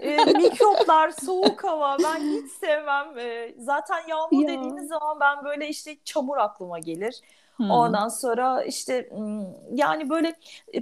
E, 0.00 0.10
yani 0.10 0.30
e, 0.30 0.32
mikroplar, 0.32 1.10
soğuk 1.10 1.64
hava 1.64 1.96
ben 2.04 2.20
hiç 2.20 2.52
sevmem. 2.52 3.18
E, 3.18 3.54
zaten 3.58 4.08
yağmur 4.08 4.42
ya. 4.42 4.48
dediğiniz 4.48 4.88
zaman 4.88 5.20
ben 5.20 5.44
böyle 5.44 5.68
işte 5.68 5.96
çamur 6.04 6.36
aklıma 6.36 6.78
gelir. 6.78 7.20
Hmm. 7.56 7.70
Ondan 7.70 8.08
sonra 8.08 8.64
işte 8.64 9.10
yani 9.72 10.10
böyle 10.10 10.34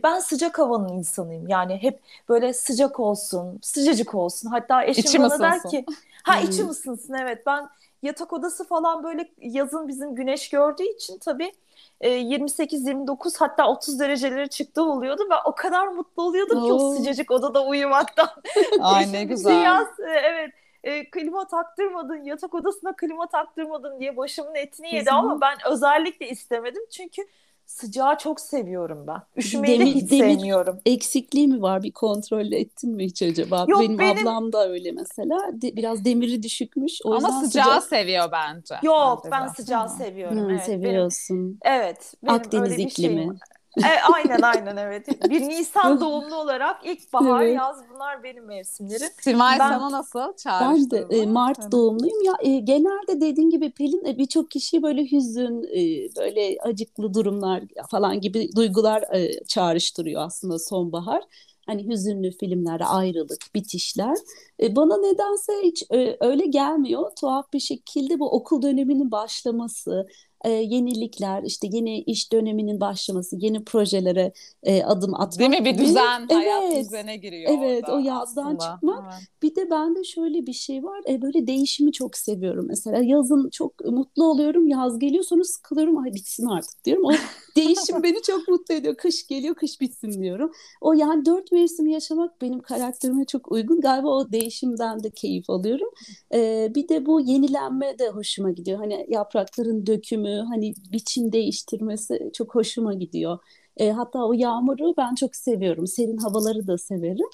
ben 0.05 0.19
sıcak 0.19 0.59
havanın 0.59 0.89
insanıyım. 0.89 1.49
Yani 1.49 1.83
hep 1.83 2.01
böyle 2.29 2.53
sıcak 2.53 3.01
olsun, 3.01 3.59
sıcacık 3.63 4.15
olsun. 4.15 4.49
Hatta 4.49 4.85
eşim 4.85 5.05
İçim 5.05 5.23
bana 5.23 5.27
ısınsın. 5.27 5.43
der 5.43 5.71
ki 5.71 5.87
ha 6.23 6.41
içim 6.41 6.69
ısınsın 6.69 7.15
evet 7.15 7.47
ben 7.47 7.69
yatak 8.03 8.33
odası 8.33 8.65
falan 8.65 9.05
böyle 9.05 9.29
yazın 9.39 9.89
bizim 9.89 10.15
güneş 10.15 10.49
gördüğü 10.49 10.83
için 10.83 11.19
tabii 11.19 11.53
28-29 12.01 13.35
e, 13.35 13.39
hatta 13.39 13.69
30 13.69 14.01
dereceleri 14.01 14.49
çıktı 14.49 14.83
oluyordu. 14.83 15.23
ve 15.31 15.35
o 15.45 15.55
kadar 15.55 15.87
mutlu 15.87 16.23
oluyordum 16.23 16.63
Oo. 16.63 16.67
ki 16.67 16.73
o 16.73 16.95
sıcacık 16.95 17.31
odada 17.31 17.67
uyumaktan. 17.67 18.29
Ay 18.81 19.13
ne 19.13 19.25
güzel. 19.25 19.63
Yaz, 19.63 20.01
e, 20.01 20.11
evet 20.11 20.51
e, 20.85 21.11
klima 21.11 21.47
taktırmadın, 21.47 22.25
yatak 22.25 22.55
odasına 22.55 22.97
klima 22.97 23.27
taktırmadın 23.27 24.01
diye 24.01 24.17
başımın 24.17 24.55
etini 24.55 24.95
yedi 24.95 25.11
ama 25.11 25.41
ben 25.41 25.59
özellikle 25.71 26.29
istemedim 26.29 26.83
çünkü 26.91 27.23
Sıcağı 27.67 28.19
çok 28.19 28.41
seviyorum 28.41 29.07
ben. 29.07 29.23
Üşümeyi 29.37 29.81
demir, 29.81 29.95
de 29.95 29.95
hiç 29.95 30.11
demir 30.11 30.35
sevmiyorum. 30.35 30.79
eksikliği 30.87 31.49
mi 31.49 31.63
var? 31.63 31.83
Bir 31.83 31.93
kontrol 31.93 32.53
ettin 32.53 32.91
mi 32.91 33.05
hiç 33.05 33.23
acaba? 33.23 33.67
Yok, 33.69 33.81
benim, 33.81 33.99
benim 33.99 34.29
ablam 34.29 34.53
da 34.53 34.69
öyle 34.69 34.93
mesela. 34.93 35.39
De, 35.53 35.77
biraz 35.77 36.05
demiri 36.05 36.43
düşükmüş. 36.43 37.01
O 37.05 37.15
Ama 37.15 37.33
sıcağı 37.33 37.65
sıcak... 37.65 37.83
seviyor 37.83 38.33
bence. 38.33 38.75
Yok 38.83 39.25
bence 39.25 39.33
ben 39.33 39.49
sıcağı 39.49 39.89
seviyorum. 39.89 40.39
Hı, 40.39 40.51
evet, 40.51 40.65
seviyorsun. 40.65 41.61
Benim, 41.65 41.77
evet. 41.81 42.15
Benim 42.23 42.35
Akdeniz 42.35 42.79
iklimi. 42.79 43.15
Şeyim. 43.17 43.39
E, 43.79 44.13
aynen 44.15 44.43
aynen 44.43 44.77
evet. 44.77 45.31
Bir 45.31 45.41
Nisan 45.41 46.01
doğumlu 46.01 46.37
olarak 46.37 46.87
ilkbahar, 46.87 47.43
evet. 47.43 47.57
yaz 47.57 47.77
bunlar 47.95 48.23
benim 48.23 48.45
mevsimlerim. 48.45 49.09
Simay 49.21 49.59
ben, 49.59 49.69
sana 49.69 49.93
nasıl 49.93 50.33
Ben 50.47 50.91
de 50.91 51.07
e, 51.11 51.27
Mart 51.27 51.59
evet. 51.61 51.73
doğumluyum. 51.73 52.25
Ya 52.25 52.33
e, 52.41 52.59
genelde 52.59 53.21
dediğin 53.21 53.51
gibi 53.51 53.71
Pelin 53.71 54.05
e, 54.05 54.19
birçok 54.19 54.51
kişi 54.51 54.83
böyle 54.83 55.13
hüzün, 55.13 55.63
e, 55.63 56.09
böyle 56.17 56.57
acıklı 56.63 57.15
durumlar 57.15 57.63
falan 57.91 58.21
gibi 58.21 58.57
duygular 58.57 59.03
e, 59.15 59.45
çağrıştırıyor 59.45 60.23
aslında 60.23 60.59
sonbahar. 60.59 61.23
Hani 61.67 61.89
hüzünlü 61.89 62.31
filmlerde 62.31 62.85
ayrılık, 62.85 63.55
bitişler. 63.55 64.17
E, 64.63 64.77
bana 64.77 64.97
nedense 64.97 65.53
hiç 65.63 65.83
e, 65.91 66.17
öyle 66.21 66.47
gelmiyor. 66.47 67.11
Tuhaf 67.21 67.53
bir 67.53 67.61
şekilde 67.61 68.19
bu 68.19 68.31
okul 68.31 68.63
döneminin 68.63 69.11
başlaması, 69.11 70.07
e, 70.45 70.51
yenilikler, 70.51 71.43
işte 71.43 71.69
yeni 71.71 72.01
iş 72.01 72.33
döneminin 72.33 72.81
başlaması, 72.81 73.37
yeni 73.39 73.65
projelere 73.65 74.33
e, 74.63 74.83
adım 74.85 75.15
atmak. 75.15 75.39
Değil 75.39 75.51
mi? 75.51 75.65
Bir 75.65 75.79
düzen, 75.79 76.21
evet, 76.21 76.33
hayat 76.33 76.77
düzene 76.85 77.17
giriyor 77.17 77.59
Evet, 77.59 77.85
orada 77.89 77.97
o 77.97 77.99
yazdan 77.99 78.45
aslında. 78.45 78.75
çıkmak. 78.75 79.05
Evet. 79.13 79.29
Bir 79.43 79.57
de 79.57 79.71
bende 79.71 80.05
şöyle 80.05 80.47
bir 80.47 80.53
şey 80.53 80.85
var. 80.85 81.01
E, 81.09 81.23
böyle 81.23 81.47
değişimi 81.47 81.93
çok 81.93 82.17
seviyorum. 82.17 82.67
Mesela 82.69 83.03
yazın 83.03 83.51
çok 83.51 83.85
mutlu 83.85 84.25
oluyorum. 84.25 84.69
Yaz 84.69 84.99
geliyor 84.99 85.25
sonra 85.25 85.45
sıkılıyorum. 85.45 85.99
Ay 85.99 86.15
bitsin 86.15 86.47
artık 86.47 86.85
diyorum. 86.85 87.05
O 87.05 87.13
değişim 87.57 88.03
beni 88.03 88.23
çok 88.23 88.49
mutlu 88.49 88.75
ediyor. 88.75 88.97
Kış 88.97 89.27
geliyor, 89.27 89.55
kış 89.55 89.81
bitsin 89.81 90.23
diyorum. 90.23 90.53
O 90.81 90.93
yani 90.93 91.25
dört 91.25 91.53
mevsimi 91.53 91.93
yaşamak 91.93 92.41
benim 92.43 92.61
karakterime 92.61 93.25
çok 93.25 93.53
uygun. 93.53 93.81
Galiba 93.81 94.09
o 94.09 94.33
değişimden 94.33 95.03
de 95.03 95.11
keyif 95.11 95.51
alıyorum. 95.51 95.89
E, 96.35 96.69
bir 96.75 96.89
de 96.89 97.07
bu 97.07 97.21
yenilenme 97.21 97.99
de 97.99 98.09
hoşuma 98.09 98.51
gidiyor. 98.51 98.79
Hani 98.79 99.07
yaprakların 99.09 99.87
dökümü, 99.87 100.32
hani 100.49 100.75
biçim 100.93 101.33
değiştirmesi 101.33 102.31
çok 102.35 102.55
hoşuma 102.55 102.95
gidiyor. 102.95 103.39
E, 103.77 103.91
hatta 103.91 104.25
o 104.27 104.33
yağmuru 104.33 104.95
ben 104.97 105.15
çok 105.15 105.37
seviyorum. 105.37 105.87
Serin 105.87 106.17
havaları 106.17 106.67
da 106.67 106.79
severim. 106.79 107.27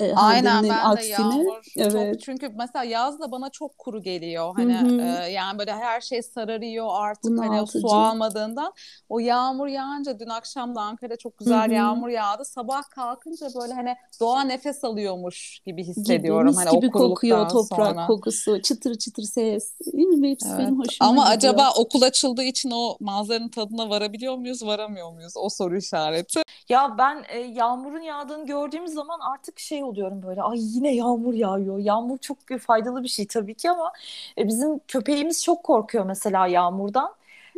E, 0.00 0.14
Aynen 0.14 0.62
ben 0.64 0.68
aksine. 0.68 1.16
de 1.16 1.22
yağmur 1.22 1.62
evet. 1.76 2.14
çok 2.14 2.20
çünkü 2.20 2.48
mesela 2.48 2.84
yaz 2.84 3.20
da 3.20 3.32
bana 3.32 3.50
çok 3.50 3.78
kuru 3.78 4.02
geliyor. 4.02 4.54
Hani 4.56 5.02
e, 5.02 5.30
yani 5.30 5.58
böyle 5.58 5.72
her 5.72 6.00
şey 6.00 6.22
sararıyor 6.22 6.86
artık 6.90 7.24
Bunaltıcı. 7.24 7.48
hani 7.48 7.62
o 7.62 7.66
su 7.66 7.94
almadığından. 7.94 8.72
O 9.08 9.18
yağmur 9.18 9.66
yağınca 9.66 10.18
dün 10.18 10.28
akşam 10.28 10.74
da 10.74 10.80
Ankara'da 10.80 11.16
çok 11.16 11.38
güzel 11.38 11.66
Hı-hı. 11.66 11.74
yağmur 11.74 12.08
yağdı. 12.08 12.44
Sabah 12.44 12.82
kalkınca 12.90 13.46
böyle 13.60 13.74
hani 13.74 13.94
doğa 14.20 14.40
nefes 14.40 14.84
alıyormuş 14.84 15.58
gibi 15.66 15.84
hissediyorum. 15.84 16.52
Gibi, 16.52 16.64
hani 16.64 16.80
gibi 16.80 16.90
kokuyor 16.90 17.48
toprak 17.48 17.88
sonra. 17.88 18.06
kokusu, 18.06 18.62
çıtır 18.62 18.94
çıtır 18.94 19.22
ses. 19.22 19.72
Değil 19.92 20.06
mi? 20.08 20.30
Hepsi 20.30 20.48
evet. 20.48 20.58
benim 20.58 20.78
hoşuma 20.78 21.10
Ama 21.10 21.34
gidiyor. 21.34 21.52
acaba 21.54 21.70
okul 21.76 22.02
açıldığı 22.02 22.42
için 22.42 22.70
o 22.70 22.96
manzaranın 23.00 23.48
tadına 23.48 23.90
varabiliyor 23.90 24.36
muyuz, 24.36 24.66
varamıyor 24.66 25.12
muyuz? 25.12 25.32
O 25.36 25.48
soru 25.48 25.76
işareti. 25.76 26.42
Ya 26.68 26.94
ben 26.98 27.24
e, 27.28 27.38
yağmurun 27.38 28.00
yağdığını 28.00 28.46
gördüğüm 28.46 28.88
zaman 28.88 29.20
artık 29.34 29.58
şey 29.58 29.83
oluyorum 29.84 30.22
böyle 30.22 30.42
ay 30.42 30.58
yine 30.60 30.94
yağmur 30.94 31.34
yağıyor. 31.34 31.78
Yağmur 31.78 32.18
çok 32.18 32.38
faydalı 32.60 33.02
bir 33.02 33.08
şey 33.08 33.26
tabii 33.26 33.54
ki 33.54 33.70
ama 33.70 33.92
e, 34.38 34.48
bizim 34.48 34.78
köpeğimiz 34.88 35.44
çok 35.44 35.62
korkuyor 35.64 36.04
mesela 36.06 36.46
yağmurdan. 36.46 37.14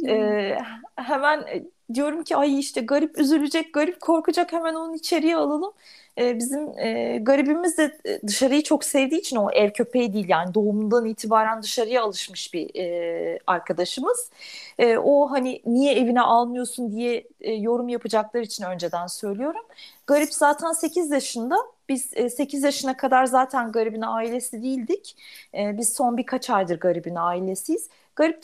E, 0.09 0.59
hemen 0.97 1.41
e, 1.41 1.65
diyorum 1.95 2.25
ki 2.25 2.37
ay 2.37 2.59
işte 2.59 2.81
garip 2.81 3.19
üzülecek, 3.19 3.75
garip 3.75 4.00
korkacak 4.00 4.53
hemen 4.53 4.75
onu 4.75 4.95
içeriye 4.97 5.37
alalım. 5.37 5.73
E, 6.19 6.38
bizim 6.38 6.79
e, 6.79 7.19
garibimiz 7.23 7.79
de 7.79 7.99
e, 8.05 8.21
dışarıyı 8.26 8.62
çok 8.62 8.85
sevdiği 8.85 9.21
için 9.21 9.37
o 9.37 9.50
ev 9.50 9.71
köpeği 9.73 10.12
değil 10.12 10.29
yani 10.29 10.55
doğumundan 10.55 11.05
itibaren 11.07 11.62
dışarıya 11.62 12.03
alışmış 12.03 12.55
bir 12.55 12.71
e, 12.81 13.38
arkadaşımız. 13.47 14.31
E, 14.79 14.97
o 14.99 15.31
hani 15.31 15.62
niye 15.67 15.95
evine 15.95 16.21
almıyorsun 16.21 16.93
diye 16.93 17.25
e, 17.41 17.53
yorum 17.53 17.88
yapacaklar 17.88 18.41
için 18.41 18.65
önceden 18.65 19.07
söylüyorum. 19.07 19.62
Garip 20.07 20.35
zaten 20.35 20.73
8 20.73 21.11
yaşında. 21.11 21.57
Biz 21.88 22.11
e, 22.15 22.31
8 22.31 22.62
yaşına 22.62 22.97
kadar 22.97 23.25
zaten 23.26 23.73
garibin 23.73 24.03
ailesi 24.03 24.62
değildik. 24.62 25.17
E, 25.55 25.79
biz 25.79 25.93
son 25.93 26.17
birkaç 26.17 26.50
aydır 26.50 26.81
garibin 26.81 27.15
ailesiyiz. 27.15 27.88
Garip 28.17 28.41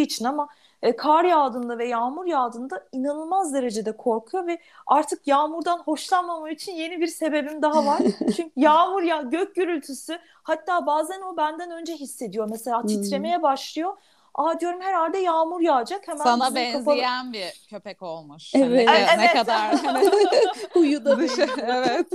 için 0.00 0.24
ama 0.24 0.48
e, 0.82 0.96
kar 0.96 1.24
yağdığında 1.24 1.78
ve 1.78 1.88
yağmur 1.88 2.26
yağdığında 2.26 2.84
inanılmaz 2.92 3.54
derecede 3.54 3.96
korkuyor 3.96 4.46
ve 4.46 4.58
artık 4.86 5.26
yağmurdan 5.26 5.78
hoşlanmamam 5.78 6.50
için 6.50 6.72
yeni 6.72 7.00
bir 7.00 7.06
sebebim 7.06 7.62
daha 7.62 7.86
var. 7.86 7.98
Çünkü 8.36 8.50
yağmur 8.56 9.02
ya 9.02 9.22
gök 9.22 9.54
gürültüsü 9.54 10.18
hatta 10.42 10.86
bazen 10.86 11.20
o 11.20 11.36
benden 11.36 11.70
önce 11.70 11.94
hissediyor. 11.94 12.48
Mesela 12.50 12.82
hmm. 12.82 12.88
titremeye 12.88 13.42
başlıyor. 13.42 13.92
Aa 14.34 14.60
diyorum 14.60 14.80
herhalde 14.80 15.18
yağmur 15.18 15.60
yağacak. 15.60 16.08
Hemen 16.08 16.24
Sana 16.24 16.54
benzeyen 16.54 16.84
kapalı... 16.84 17.32
bir 17.32 17.66
köpek 17.70 18.02
olmuş. 18.02 18.54
Evet. 18.54 18.88
Hani, 18.88 18.98
evet. 18.98 19.18
Ne 19.18 19.32
kadar 19.32 19.76
hani, 19.84 20.10
huyu 20.72 21.04
da 21.04 21.18
dışı, 21.18 21.46
evet. 21.62 22.06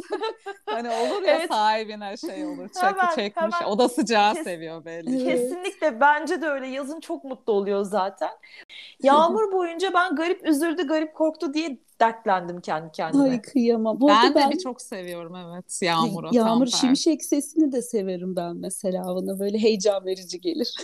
hani 0.65 0.89
olur 0.89 1.23
ya 1.23 1.35
evet. 1.35 1.49
sahibine 1.51 2.17
şey 2.17 2.45
olur. 2.45 2.69
Çakı 2.69 3.01
hemen, 3.01 3.15
çekmiş. 3.15 3.55
Hemen. 3.55 3.71
O 3.71 3.79
da 3.79 3.89
sıcağı 3.89 4.33
Kes, 4.33 4.43
seviyor 4.43 4.85
belli. 4.85 5.25
Kesinlikle 5.25 6.01
bence 6.01 6.41
de 6.41 6.47
öyle. 6.47 6.67
Yazın 6.67 6.99
çok 6.99 7.23
mutlu 7.23 7.53
oluyor 7.53 7.83
zaten. 7.83 8.31
Yağmur 9.03 9.51
boyunca 9.51 9.93
ben 9.93 10.15
garip 10.15 10.47
üzüldü, 10.47 10.87
garip 10.87 11.15
korktu 11.15 11.53
diye 11.53 11.79
dertlendim 12.01 12.61
kendi 12.61 12.91
kendime. 12.91 13.29
Ay 13.29 13.41
kıyamam. 13.41 14.01
Bu 14.01 14.07
ben 14.07 14.31
de 14.31 14.35
ben... 14.35 14.51
bir 14.51 14.59
çok 14.59 14.81
seviyorum 14.81 15.35
evet 15.35 15.79
yağmuru. 15.81 16.29
Yağmur 16.31 16.67
şimşek 16.67 17.23
sesini 17.23 17.71
de 17.71 17.81
severim 17.81 18.35
ben 18.35 18.55
mesela. 18.55 19.03
Bana 19.05 19.39
böyle 19.39 19.57
heyecan 19.57 20.05
verici 20.05 20.41
gelir. 20.41 20.75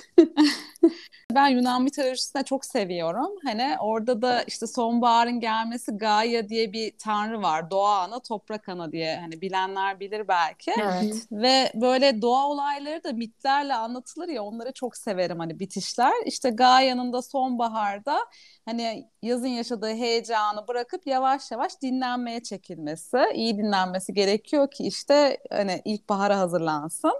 Ben 1.32 1.48
Yunan 1.48 1.84
mitolojisini 1.84 2.44
çok 2.44 2.66
seviyorum. 2.66 3.32
Hani 3.44 3.76
orada 3.80 4.22
da 4.22 4.44
işte 4.44 4.68
sonbaharın 4.68 5.40
gelmesi 5.40 5.92
Gaia 5.98 6.50
diye 6.50 6.74
bir 6.74 6.98
tanrı 6.98 7.42
var. 7.42 7.72
Doğa 7.72 8.00
ana, 8.00 8.20
toprak 8.20 8.70
ana 8.70 8.92
diye. 8.92 9.18
Hani 9.20 9.42
bilenler 9.42 10.00
bilir 10.00 10.28
belki. 10.28 10.72
Evet. 10.82 11.28
Ve 11.32 11.72
böyle 11.76 12.22
doğa 12.22 12.48
olayları 12.48 13.04
da 13.04 13.12
mitlerle 13.14 13.74
anlatılır 13.76 14.28
ya 14.28 14.44
onları 14.44 14.72
çok 14.72 14.98
severim 14.98 15.40
hani 15.40 15.60
bitişler. 15.60 16.14
İşte 16.26 16.50
Gaia'nın 16.50 17.14
da 17.14 17.22
sonbaharda 17.22 18.18
hani 18.66 19.10
yazın 19.22 19.48
yaşadığı 19.48 19.94
heyecanı 19.94 20.68
bırakıp 20.68 21.08
yavaş 21.08 21.52
yavaş 21.52 21.82
dinlenmeye 21.82 22.44
çekilmesi, 22.44 23.18
iyi 23.34 23.58
dinlenmesi 23.58 24.14
gerekiyor 24.14 24.72
ki 24.72 24.84
işte 24.84 25.38
hani 25.52 25.82
ilkbahara 25.86 26.40
hazırlansın. 26.40 27.14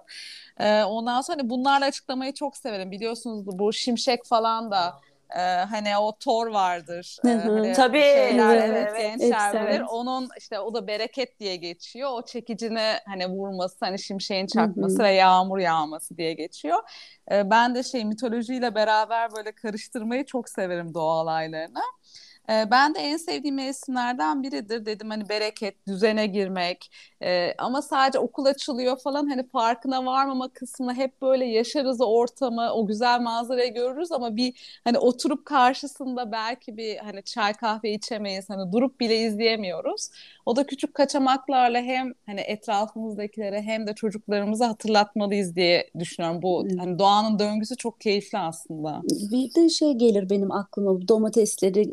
Ee, 0.60 0.84
ondan 0.84 1.22
sonra 1.22 1.38
hani 1.40 1.50
bunlarla 1.50 1.86
açıklamayı 1.86 2.34
çok 2.34 2.58
severim. 2.58 2.92
Biliyorsunuz 2.92 3.46
bu 3.46 3.58
şimşek 3.96 4.26
falan 4.26 4.72
da 4.72 5.00
ee, 5.36 5.40
hani 5.42 5.98
o 5.98 6.18
Thor 6.18 6.48
vardır. 6.48 7.18
Ee, 7.26 7.30
hani 7.30 7.74
Tabii. 7.74 8.02
Şeyler, 8.02 8.56
evet, 8.56 8.90
evet, 8.92 9.20
gençler 9.20 9.70
bilir. 9.70 9.82
Onun 9.90 10.30
işte 10.38 10.60
o 10.60 10.74
da 10.74 10.88
bereket 10.88 11.40
diye 11.40 11.56
geçiyor. 11.56 12.10
O 12.14 12.26
çekicine 12.26 13.00
hani 13.06 13.28
vurması, 13.28 13.76
hani 13.80 14.00
şimşeğin 14.00 14.48
çakması 14.48 15.04
ve 15.04 15.12
yağmur 15.12 15.58
yağması 15.60 16.18
diye 16.18 16.34
geçiyor. 16.34 16.78
Ee, 17.32 17.50
ben 17.50 17.76
de 17.76 17.84
şey 17.84 18.06
mitolojiyle 18.06 18.76
beraber 18.76 19.32
böyle 19.36 19.52
karıştırmayı 19.52 20.26
çok 20.26 20.50
severim 20.50 20.94
doğa 20.94 21.22
olaylarını. 21.22 21.82
E, 22.50 22.72
ben 22.72 22.96
de 22.96 23.00
en 23.00 23.18
sevdiğim 23.18 23.56
mevsimlerden 23.56 24.44
biridir. 24.44 24.86
Dedim 24.86 25.10
hani 25.10 25.30
bereket, 25.30 25.88
düzene 25.88 26.28
girmek 26.28 26.92
e, 27.24 27.54
ama 27.58 27.82
sadece 27.82 28.20
okul 28.20 28.46
açılıyor 28.46 28.98
falan 29.00 29.28
hani 29.30 29.50
farkına 29.50 30.06
varmama 30.06 30.50
kısmına 30.50 30.94
hep 30.94 31.22
böyle 31.22 31.46
yaşarız 31.46 32.02
o 32.02 32.06
ortamı, 32.06 32.74
o 32.74 32.88
güzel 32.88 33.22
manzarayı 33.22 33.74
görürüz 33.74 34.12
ama 34.12 34.36
bir 34.36 34.80
hani 34.84 34.98
oturup 35.00 35.46
karşısında 35.46 36.32
belki 36.32 36.78
bir 36.78 36.98
hani 36.98 37.24
çay 37.24 37.54
kahve 37.54 37.94
içemeyiz. 37.94 38.50
Hani 38.50 38.72
durup 38.74 39.00
bile 39.00 39.18
izleyemiyoruz. 39.18 40.10
O 40.46 40.56
da 40.56 40.66
küçük 40.66 40.94
kaçamaklarla 40.94 41.80
hem 41.80 42.14
hani 42.26 42.42
etrafımızdakilere 42.42 43.62
hem 43.62 43.88
de 43.88 43.94
çocuklarımıza 43.96 44.68
hatırlatmalıyız 44.70 45.56
diye 45.56 45.90
düşünüyorum. 46.00 46.42
Bu 46.42 46.68
hani 46.80 47.00
doğanın 47.00 47.40
döngüsü 47.40 47.76
çok 47.78 48.02
keyifli 48.02 48.38
aslında. 48.38 49.02
Bir 49.32 49.56
de 49.56 49.70
şey 49.70 49.94
gelir 49.94 50.30
benim 50.30 50.52
aklıma 50.52 51.08
domatesleri 51.08 51.84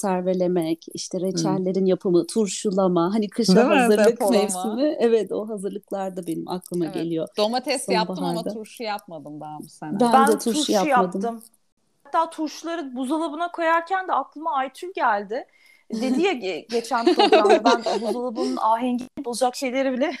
konservelemek, 0.00 0.86
işte 0.94 1.20
reçellerin 1.20 1.80
hmm. 1.80 1.86
yapımı, 1.86 2.26
turşulama, 2.26 3.14
hani 3.14 3.28
kışa 3.28 3.68
hazırlık 3.68 4.20
mi? 4.20 4.30
mevsimi. 4.30 4.96
Evet 4.98 5.32
o 5.32 5.48
hazırlıklar 5.48 6.16
da 6.16 6.26
benim 6.26 6.48
aklıma 6.48 6.84
evet. 6.84 6.94
geliyor. 6.94 7.28
Domates 7.36 7.84
Sonbaharda. 7.84 8.10
yaptım 8.10 8.24
ama 8.24 8.42
turşu 8.42 8.82
yapmadım 8.82 9.40
daha 9.40 9.58
bu 9.58 9.68
sene. 9.68 10.00
Ben, 10.00 10.12
ben 10.12 10.26
de 10.26 10.38
turşu, 10.38 10.58
turşu 10.58 10.72
yapmadım. 10.72 11.20
yaptım. 11.22 11.42
Hatta 12.04 12.30
turşuları 12.30 12.96
buzdolabına 12.96 13.50
koyarken 13.52 14.08
de 14.08 14.12
aklıma 14.12 14.52
Aytül 14.52 14.92
geldi. 14.94 15.46
Dedi 15.92 16.22
ya 16.22 16.60
geçen 16.60 17.14
programda 17.14 17.64
ben 17.64 18.00
buzdolabının 18.00 18.56
ahengini 18.56 19.24
bozacak 19.24 19.56
şeyleri 19.56 19.92
bile 19.92 20.12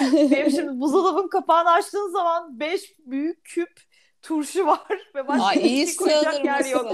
benim 0.30 0.50
şimdi 0.50 0.80
buzdolabın 0.80 1.28
kapağını 1.28 1.70
açtığın 1.70 2.12
zaman 2.12 2.60
beş 2.60 2.94
büyük 3.06 3.44
küp 3.44 3.72
turşu 4.22 4.66
var 4.66 5.10
ve 5.14 5.28
başka 5.28 5.46
Aa, 5.46 5.54
iyi 5.54 5.96
koyacak 5.96 6.44
yer 6.44 6.64
yok. 6.64 6.92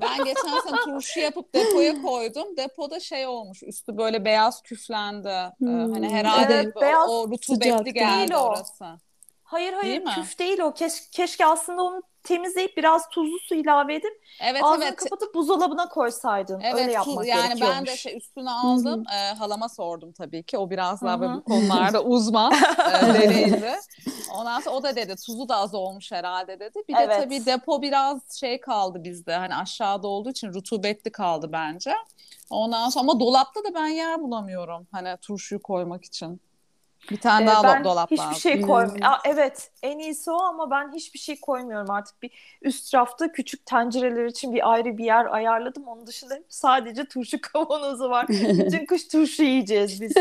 Ben 0.00 0.24
geçen 0.24 0.60
sene 0.60 0.76
turşu 0.84 1.20
yapıp 1.20 1.54
depoya 1.54 2.02
koydum. 2.02 2.56
Depoda 2.56 3.00
şey 3.00 3.26
olmuş. 3.26 3.62
Üstü 3.62 3.96
böyle 3.96 4.24
beyaz 4.24 4.62
küflendi. 4.62 5.28
Ee, 5.28 5.52
hani 5.60 6.08
hmm. 6.08 6.16
Herhalde 6.16 6.54
evet, 6.54 6.76
o, 6.76 6.80
beyaz 6.80 7.10
o 7.10 7.28
rutubetli 7.28 7.92
geldi 7.92 8.18
değil 8.18 8.40
orası. 8.40 8.84
Hayır 9.44 9.72
hayır 9.72 10.06
değil 10.06 10.14
küf 10.14 10.38
değil 10.38 10.58
o. 10.58 10.74
Keş, 10.74 11.10
keşke 11.10 11.46
aslında 11.46 11.82
onu 11.82 12.02
temizleyip 12.26 12.76
biraz 12.76 13.08
tuzlu 13.08 13.38
su 13.38 13.54
ilave 13.54 13.94
edip 13.94 14.22
evet, 14.40 14.64
ağzını 14.64 14.84
evet. 14.84 14.96
kapatıp 14.96 15.34
buzdolabına 15.34 15.88
koysaydın. 15.88 16.60
Evet, 16.60 16.74
Öyle 16.74 16.92
yapmak 16.92 17.24
tu- 17.24 17.28
yani 17.28 17.60
ben 17.60 17.86
de 17.86 17.96
şey 17.96 18.16
üstüne 18.16 18.50
aldım. 18.50 19.04
E, 19.14 19.34
halama 19.34 19.68
sordum 19.68 20.12
tabii 20.12 20.42
ki. 20.42 20.58
O 20.58 20.70
biraz 20.70 21.02
daha 21.02 21.20
böyle 21.20 21.32
bu 21.32 21.44
konularda 21.44 22.02
uzman, 22.04 22.52
e, 22.52 23.14
deneyimli. 23.14 23.74
Ondan 24.34 24.60
sonra 24.60 24.76
o 24.76 24.82
da 24.82 24.96
dedi 24.96 25.16
tuzu 25.16 25.48
da 25.48 25.56
az 25.56 25.74
olmuş 25.74 26.12
herhalde 26.12 26.60
dedi. 26.60 26.78
Bir 26.88 26.94
evet. 26.96 27.10
de 27.10 27.24
tabii 27.24 27.46
depo 27.46 27.82
biraz 27.82 28.38
şey 28.40 28.60
kaldı 28.60 29.04
bizde. 29.04 29.34
Hani 29.34 29.54
aşağıda 29.54 30.08
olduğu 30.08 30.30
için 30.30 30.52
rutubetli 30.52 31.12
kaldı 31.12 31.48
bence. 31.52 31.94
Ondan 32.50 32.88
sonra 32.88 33.02
ama 33.02 33.20
dolapta 33.20 33.64
da 33.64 33.74
ben 33.74 33.86
yer 33.86 34.22
bulamıyorum. 34.22 34.86
Hani 34.92 35.16
turşuyu 35.16 35.62
koymak 35.62 36.04
için. 36.04 36.40
Bir 37.10 37.20
tane 37.20 37.44
ee, 37.44 37.46
daha 37.46 37.62
ben 37.62 37.84
dolap 37.84 38.10
hiçbir 38.10 38.24
lazım. 38.24 38.40
şey 38.40 38.60
koymuyorum. 38.60 39.00
Hmm. 39.00 39.32
Evet 39.32 39.70
en 39.82 39.98
iyisi 39.98 40.30
o 40.30 40.42
ama 40.42 40.70
ben 40.70 40.92
hiçbir 40.94 41.18
şey 41.18 41.40
koymuyorum 41.40 41.90
artık. 41.90 42.22
Bir 42.22 42.30
üst 42.62 42.94
rafta 42.94 43.32
küçük 43.32 43.66
tencereler 43.66 44.24
için 44.24 44.54
bir 44.54 44.72
ayrı 44.72 44.98
bir 44.98 45.04
yer 45.04 45.26
ayarladım. 45.26 45.88
Onun 45.88 46.06
dışında 46.06 46.38
sadece 46.48 47.04
turşu 47.04 47.40
kavanozu 47.52 48.10
var. 48.10 48.28
Bütün 48.28 48.86
kış 48.86 49.08
turşu 49.08 49.42
yiyeceğiz 49.42 50.00
biz. 50.00 50.12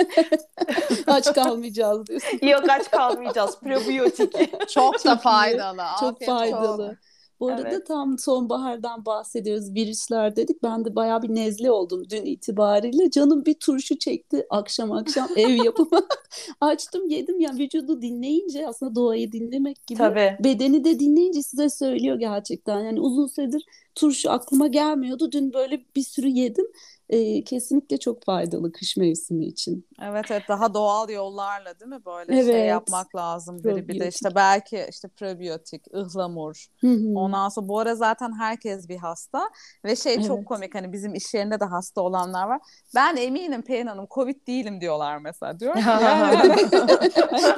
aç 1.08 1.34
kalmayacağız 1.34 2.08
diyorsun. 2.08 2.48
Yok 2.48 2.70
aç 2.70 2.92
kalmayacağız. 2.92 3.60
Probiyotik. 3.60 4.70
Çok 4.70 5.06
da 5.06 5.15
faydalı. 5.18 5.84
Çok 6.00 6.13
Afiyet 6.13 6.30
faydalı. 6.30 6.88
Çok. 6.89 7.14
Bu 7.39 7.48
arada 7.48 7.70
evet. 7.70 7.88
tam 7.88 8.18
sonbahardan 8.18 9.06
bahsediyoruz. 9.06 9.75
Virüsler 9.75 10.36
dedik. 10.36 10.63
Ben 10.63 10.86
de 10.86 10.96
bayağı 10.96 11.22
bir 11.22 11.36
nezle 11.36 11.72
oldum 11.72 12.04
dün 12.10 12.25
itibariyle. 12.25 13.12
Canım 13.12 13.46
bir 13.46 13.54
turşu 13.54 14.00
çekti 14.00 14.46
akşam 14.50 14.92
akşam 14.92 15.30
ev 15.36 15.50
yapımı. 15.65 16.08
Açtım 16.62 17.10
yedim 17.10 17.39
ya 17.39 17.51
vücudu 17.60 18.01
dinleyince 18.01 18.68
aslında 18.68 18.96
doğayı 18.96 19.32
dinlemek 19.32 19.88
gibi. 19.88 19.98
Tabii. 19.98 20.38
Bedeni 20.39 20.84
de 20.84 21.00
dinleyince 21.00 21.44
size 21.44 21.70
söylüyor 21.70 22.20
gerçekten. 22.20 22.80
Yani 22.80 23.00
uzun 23.00 23.27
süredir 23.27 23.65
turşu 23.96 24.32
aklıma 24.32 24.68
gelmiyordu. 24.68 25.32
Dün 25.32 25.54
böyle 25.54 25.86
bir 25.96 26.04
sürü 26.04 26.27
yedim. 26.27 26.65
E, 27.09 27.43
kesinlikle 27.43 27.97
çok 27.97 28.24
faydalı 28.24 28.71
kış 28.71 28.97
mevsimi 28.97 29.45
için. 29.45 29.88
Evet 30.01 30.25
evet 30.31 30.43
daha 30.47 30.74
doğal 30.74 31.09
yollarla 31.09 31.79
değil 31.79 31.91
mi 31.91 32.05
böyle 32.05 32.31
şey 32.31 32.41
evet. 32.41 32.53
şey 32.53 32.65
yapmak 32.65 33.15
lazım. 33.15 33.63
Biri 33.63 33.88
bir 33.88 34.00
de 34.00 34.07
işte 34.07 34.29
belki 34.35 34.88
işte 34.89 35.07
prebiyotik, 35.07 35.93
ıhlamur. 35.93 36.65
Hı 36.81 36.88
hı. 36.88 37.13
Ondan 37.15 37.50
sonra 37.50 37.67
bu 37.67 37.79
ara 37.79 37.95
zaten 37.95 38.39
herkes 38.39 38.89
bir 38.89 38.97
hasta 38.97 39.50
ve 39.85 39.95
şey 39.95 40.13
evet. 40.13 40.27
çok 40.27 40.45
komik 40.45 40.75
hani 40.75 40.93
bizim 40.93 41.15
iş 41.15 41.33
yerinde 41.33 41.59
de 41.59 41.65
hasta 41.65 42.01
olanlar 42.01 42.47
var. 42.47 42.62
Ben 42.95 43.15
eminim 43.15 43.62
Pelin 43.62 43.88
Hanım 43.88 44.07
Covid 44.12 44.47
değilim 44.47 44.81
diyorlar 44.81 45.17
mesela 45.17 45.59
diyor. 45.59 45.75
yani, 45.75 46.55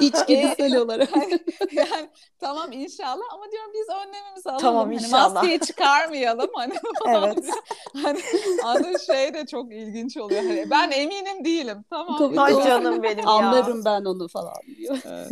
İçgüdüsel 0.00 0.76
olarak. 0.76 1.10
yani, 1.72 2.08
tamam 2.40 2.72
inşallah 2.72 3.24
ama 3.34 3.50
diyorum 3.52 3.72
biz 3.74 3.88
önlemimizi 3.88 4.48
alalım. 4.48 4.62
Tamam 4.62 4.84
hani 4.84 4.94
inşallah. 4.94 5.24
Hani 5.24 5.34
maskeyi 5.34 5.60
çıkarmayalım 5.60 6.50
hani. 6.54 6.74
evet. 7.08 7.44
hani, 8.02 8.20
hani 8.62 9.00
şey 9.06 9.34
de 9.38 9.46
çok 9.46 9.72
ilginç 9.72 10.16
oluyor. 10.16 10.42
Hani 10.42 10.70
ben 10.70 10.90
eminim 10.90 11.44
değilim. 11.44 11.84
Tamam. 11.90 12.38
Ay 12.38 12.54
canım 12.64 13.02
benim 13.02 13.18
ya. 13.18 13.30
Anlarım 13.30 13.84
ben 13.84 14.04
onu 14.04 14.28
falan 14.28 14.54
diyor. 14.76 14.98
Evet, 15.04 15.30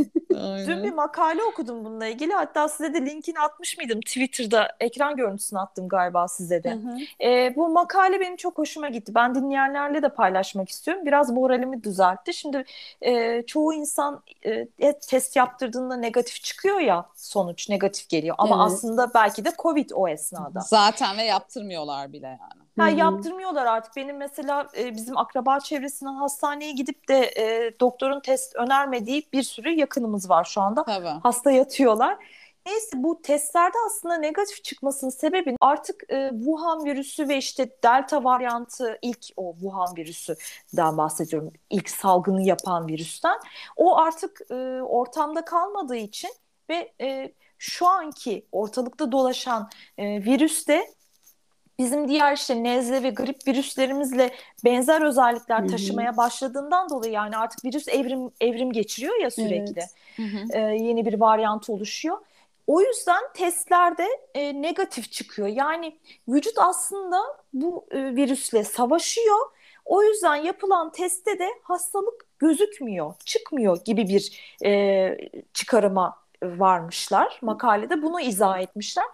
Dün 0.66 0.83
bir 0.83 0.93
makale 0.93 1.43
okudum 1.43 1.85
bununla 1.85 2.07
ilgili. 2.07 2.33
Hatta 2.33 2.69
size 2.69 2.95
de 2.95 3.07
linkini 3.07 3.40
atmış 3.40 3.78
mıydım? 3.78 4.00
Twitter'da 4.00 4.69
ekran 4.81 5.16
görüntüsünü 5.16 5.61
attım 5.61 5.88
galiba 5.88 6.28
size 6.28 6.64
de. 6.64 6.71
Hı 6.71 6.75
hı. 6.75 7.28
E, 7.28 7.57
bu 7.57 7.69
makale 7.69 8.21
benim 8.21 8.37
çok 8.37 8.59
hoşuma 8.59 8.88
gitti. 8.88 9.14
Ben 9.14 9.35
dinleyenlerle 9.35 10.02
de 10.02 10.09
paylaşmak 10.09 10.69
istiyorum. 10.69 11.07
Biraz 11.07 11.31
moralimi 11.31 11.85
düzeltti. 11.85 12.35
Şimdi 12.35 12.64
e, 13.00 13.43
çoğu 13.43 13.75
insan 13.75 14.23
e, 14.78 14.99
test 14.99 15.37
yaptırdığında 15.37 15.97
negatif 15.97 16.43
çıkıyor 16.43 16.81
ya 16.81 17.07
sonuç 17.14 17.69
negatif 17.69 18.09
geliyor. 18.09 18.35
Ama 18.38 18.57
evet. 18.57 18.66
aslında 18.66 19.14
belki 19.14 19.45
de 19.45 19.52
Covid 19.59 19.90
o 19.95 20.09
esnada. 20.09 20.61
Zaten 20.61 21.19
ve 21.19 21.23
yaptırmıyorlar 21.23 22.12
bile 22.12 22.26
yani. 22.26 22.66
Ha, 22.78 22.88
yaptırmıyorlar 22.88 23.66
artık. 23.66 23.97
Benim 23.97 24.16
mesela 24.16 24.69
e, 24.78 24.95
bizim 24.95 25.19
akraba 25.19 25.61
çevresinden 25.61 26.14
hastaneye 26.14 26.73
gidip 26.73 27.09
de 27.09 27.33
e, 27.37 27.73
doktorun 27.81 28.21
test 28.21 28.57
önermediği 28.57 29.28
bir 29.33 29.43
sürü 29.43 29.71
yakınımız 29.71 30.25
var 30.28 30.45
şu 30.45 30.61
anda. 30.61 30.85
Tabii. 30.85 31.21
Hasta 31.23 31.50
yatıyorlar. 31.50 32.18
Neyse 32.66 32.90
bu 32.95 33.23
testlerde 33.23 33.76
aslında 33.87 34.16
negatif 34.16 34.64
çıkmasının 34.64 35.11
sebebi 35.11 35.56
artık 35.61 36.12
e, 36.12 36.30
Wuhan 36.30 36.85
virüsü 36.85 37.28
ve 37.28 37.37
işte 37.37 37.71
Delta 37.85 38.25
varyantı 38.25 38.99
ilk 39.02 39.25
o 39.37 39.52
Wuhan 39.52 39.97
virüsüden 39.97 40.97
bahsediyorum. 40.97 41.52
İlk 41.71 41.90
salgını 41.90 42.42
yapan 42.42 42.88
virüsten. 42.88 43.38
O 43.76 43.99
artık 43.99 44.40
e, 44.50 44.54
ortamda 44.83 45.45
kalmadığı 45.45 45.97
için 45.97 46.30
ve 46.71 46.92
e, 47.00 47.33
şu 47.59 47.87
anki 47.87 48.47
ortalıkta 48.52 49.12
dolaşan 49.12 49.71
e, 49.99 50.25
virüs 50.25 50.68
de 50.68 50.96
bizim 51.78 52.09
diğer 52.09 52.37
işte 52.37 52.62
nezle 52.62 53.02
ve 53.02 53.11
grip 53.11 53.49
virüslerimizle 53.49 54.30
benzer 54.64 55.02
özellikler 55.02 55.61
Hı-hı. 55.61 55.66
taşımaya 55.66 56.16
başladığından 56.16 56.90
dolayı 56.90 57.12
yani 57.12 57.37
artık 57.37 57.64
virüs 57.64 57.88
evrim 57.88 58.30
evrim 58.40 58.73
geçiriyor 58.73 59.21
ya 59.21 59.30
sürekli. 59.30 59.83
Evet. 60.18 60.54
Ee, 60.54 60.59
yeni 60.59 61.06
bir 61.06 61.21
varyant 61.21 61.71
oluşuyor. 61.71 62.18
O 62.66 62.80
yüzden 62.80 63.23
testlerde 63.35 64.06
e, 64.35 64.62
negatif 64.62 65.12
çıkıyor. 65.12 65.49
Yani 65.49 65.97
vücut 66.28 66.59
aslında 66.59 67.18
bu 67.52 67.87
e, 67.90 68.16
virüsle 68.16 68.64
savaşıyor. 68.64 69.38
O 69.85 70.02
yüzden 70.02 70.37
yapılan 70.37 70.92
testte 70.92 71.38
de 71.38 71.49
hastalık 71.62 72.38
gözükmüyor, 72.38 73.14
çıkmıyor 73.25 73.85
gibi 73.85 74.09
bir 74.09 74.54
e, 74.64 75.16
çıkarıma 75.52 76.18
varmışlar. 76.42 77.38
Makalede 77.42 78.02
bunu 78.02 78.21
izah 78.21 78.61
etmişler. 78.61 79.04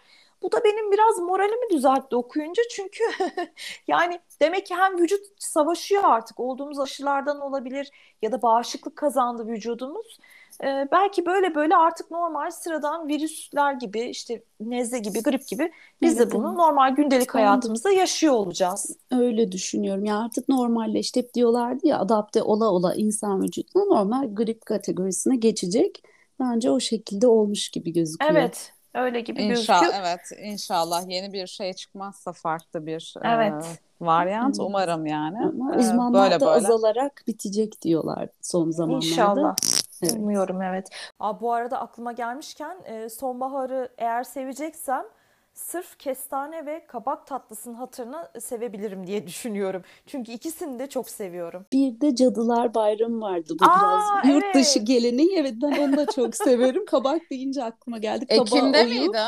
Bu 0.43 0.53
da 0.53 0.65
benim 0.65 0.93
biraz 0.93 1.19
moralimi 1.19 1.71
düzeltti 1.71 2.17
okuyunca 2.17 2.63
çünkü 2.71 3.05
yani 3.89 4.21
demek 4.41 4.67
ki 4.67 4.75
hem 4.75 4.99
vücut 4.99 5.21
savaşıyor 5.39 6.03
artık 6.05 6.41
olduğumuz 6.41 6.81
aşılardan 6.81 7.41
olabilir 7.41 7.91
ya 8.23 8.33
da 8.33 8.43
bağışıklık 8.43 8.97
kazandı 8.97 9.47
vücudumuz. 9.47 10.19
Ee, 10.65 10.89
belki 10.93 11.27
böyle 11.27 11.55
böyle 11.55 11.77
artık 11.77 12.11
normal 12.11 12.51
sıradan 12.51 13.09
virüsler 13.09 13.73
gibi 13.73 14.01
işte 14.01 14.43
nezle 14.61 14.99
gibi 14.99 15.23
grip 15.23 15.49
gibi 15.49 15.73
biz 16.03 16.17
evet, 16.17 16.33
de 16.33 16.35
bunu 16.35 16.55
normal 16.55 16.95
gündelik 16.95 17.35
hayatımızda 17.35 17.91
yaşıyor 17.91 18.35
olacağız. 18.35 18.97
Öyle 19.11 19.53
düşünüyorum. 19.53 20.05
Ya 20.05 20.19
artık 20.19 20.49
normalleşti 20.49 21.21
hep 21.21 21.35
diyorlardı 21.35 21.87
ya 21.87 21.99
adapte 21.99 22.43
ola 22.43 22.71
ola 22.71 22.95
insan 22.95 23.43
vücuduna 23.43 23.85
normal 23.85 24.35
grip 24.35 24.67
kategorisine 24.67 25.37
geçecek. 25.37 26.03
Bence 26.41 26.71
o 26.71 26.81
şekilde 26.81 27.27
olmuş 27.27 27.69
gibi 27.69 27.93
gözüküyor. 27.93 28.33
Evet. 28.33 28.73
Öyle 28.95 29.21
gibi 29.21 29.43
İnşallah, 29.43 29.81
gözüküyor. 29.81 30.05
Evet 30.07 30.21
inşallah 30.43 31.09
yeni 31.09 31.33
bir 31.33 31.47
şey 31.47 31.73
çıkmazsa 31.73 32.33
farklı 32.33 32.87
bir 32.87 33.15
evet. 33.23 33.65
e, 33.65 34.05
varyant 34.05 34.57
umarım 34.59 35.07
yani. 35.07 35.39
Ama 35.39 35.77
uzmanlar 35.77 36.23
böyle, 36.23 36.41
da 36.41 36.47
böyle. 36.47 36.67
azalarak 36.67 37.25
bitecek 37.27 37.83
diyorlar 37.83 38.29
son 38.43 38.71
zamanlarda. 38.71 39.07
İnşallah. 39.07 39.57
Evet. 40.03 40.15
Umuyorum 40.19 40.63
evet. 40.63 40.89
Aa, 41.21 41.41
bu 41.41 41.53
arada 41.53 41.81
aklıma 41.81 42.13
gelmişken 42.13 42.77
e, 42.85 43.09
sonbaharı 43.09 43.89
eğer 43.99 44.25
seveceksem 44.25 45.05
sırf 45.55 45.99
kestane 45.99 46.67
ve 46.67 46.87
kabak 46.87 47.27
tatlısının 47.27 47.75
hatırına 47.75 48.31
sevebilirim 48.41 49.07
diye 49.07 49.27
düşünüyorum. 49.27 49.83
Çünkü 50.07 50.33
ikisini 50.33 50.79
de 50.79 50.89
çok 50.89 51.11
seviyorum. 51.11 51.67
Bir 51.73 52.01
de 52.01 52.15
Cadılar 52.15 52.75
Bayramı 52.75 53.21
vardı 53.21 53.57
bu 53.61 53.65
Aa, 53.65 53.81
biraz. 53.81 54.35
Yurt 54.35 54.45
evet. 54.45 54.55
dışı 54.55 54.79
geleneği 54.79 55.37
evet 55.37 55.55
ben 55.63 55.73
onu 55.73 55.97
da 55.97 56.07
çok 56.07 56.37
severim. 56.37 56.87
Kabak 56.87 57.31
deyince 57.31 57.65
aklıma 57.65 57.99
geldi. 57.99 58.27
Kabağı 58.27 58.43
Ekim'de 58.43 58.79
oyup, 58.79 58.91
miydi? 58.91 59.19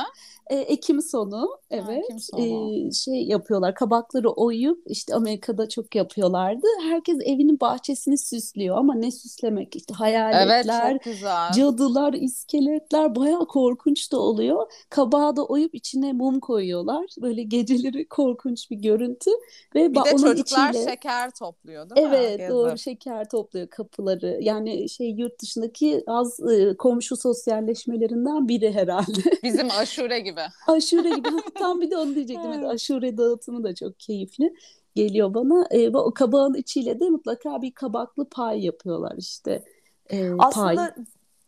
E, 0.51 0.57
Ekim 0.57 1.03
sonu 1.03 1.49
evet 1.71 1.87
ha, 1.87 1.93
Ekim 1.93 2.19
sonu. 2.21 2.87
E, 2.89 2.93
şey 2.93 3.25
yapıyorlar 3.25 3.75
kabakları 3.75 4.31
oyup 4.31 4.83
işte 4.87 5.15
Amerika'da 5.15 5.69
çok 5.69 5.95
yapıyorlardı. 5.95 6.67
Herkes 6.83 7.19
evinin 7.25 7.61
bahçesini 7.61 8.19
süslüyor 8.19 8.77
ama 8.77 8.95
ne 8.95 9.11
süslemek 9.11 9.77
işte 9.77 9.95
hayaletler, 9.95 10.99
evet, 11.07 11.55
cadılar, 11.55 12.13
iskeletler 12.13 13.17
bayağı 13.17 13.47
korkunç 13.47 14.13
da 14.13 14.21
oluyor. 14.21 14.73
Kabağı 14.91 15.37
da 15.37 15.47
oyup 15.47 15.75
içine 15.75 16.13
mum 16.13 16.41
koyuyorlar. 16.41 17.07
Böyle 17.23 17.43
geceleri 17.43 18.09
korkunç 18.09 18.71
bir 18.71 18.77
görüntü 18.77 19.31
ve 19.75 19.91
bir 19.91 19.95
de 19.95 20.01
onun 20.01 20.23
çocuklar 20.23 20.71
içinde... 20.71 20.91
şeker 20.91 21.31
topluyor 21.31 21.91
değil 21.91 22.07
mi? 22.07 22.17
Evet 22.17 22.51
doğru 22.51 22.79
şeker 22.79 23.29
topluyor 23.29 23.69
kapıları. 23.69 24.39
Yani 24.41 24.89
şey 24.89 25.11
yurt 25.11 25.43
dışındaki 25.43 26.05
az 26.07 26.41
e, 26.41 26.77
komşu 26.77 27.17
sosyalleşmelerinden 27.17 28.49
biri 28.49 28.73
herhalde. 28.73 29.21
Bizim 29.43 29.71
aşure 29.71 30.21
gibi 30.21 30.34
gibi. 30.35 30.41
Aşure 30.67 31.09
gibi. 31.09 31.29
Tam 31.59 31.81
bir 31.81 31.91
de 31.91 31.97
onu 31.97 32.15
diyecektim. 32.15 32.53
Evet. 32.53 32.71
Aşure 32.71 33.17
dağıtımı 33.17 33.65
da 33.65 33.75
çok 33.75 34.01
keyifli 34.01 34.55
geliyor 34.95 35.35
bana. 35.35 35.67
E, 35.71 35.91
o 35.91 36.15
kabağın 36.15 36.55
içiyle 36.55 37.01
de 37.01 37.11
mutlaka 37.11 37.63
bir 37.63 37.73
kabaklı 37.73 38.29
pay 38.29 38.65
yapıyorlar 38.65 39.15
işte. 39.19 39.65
E, 40.11 40.33
Aslında 40.39 40.95
pay. 40.95 41.05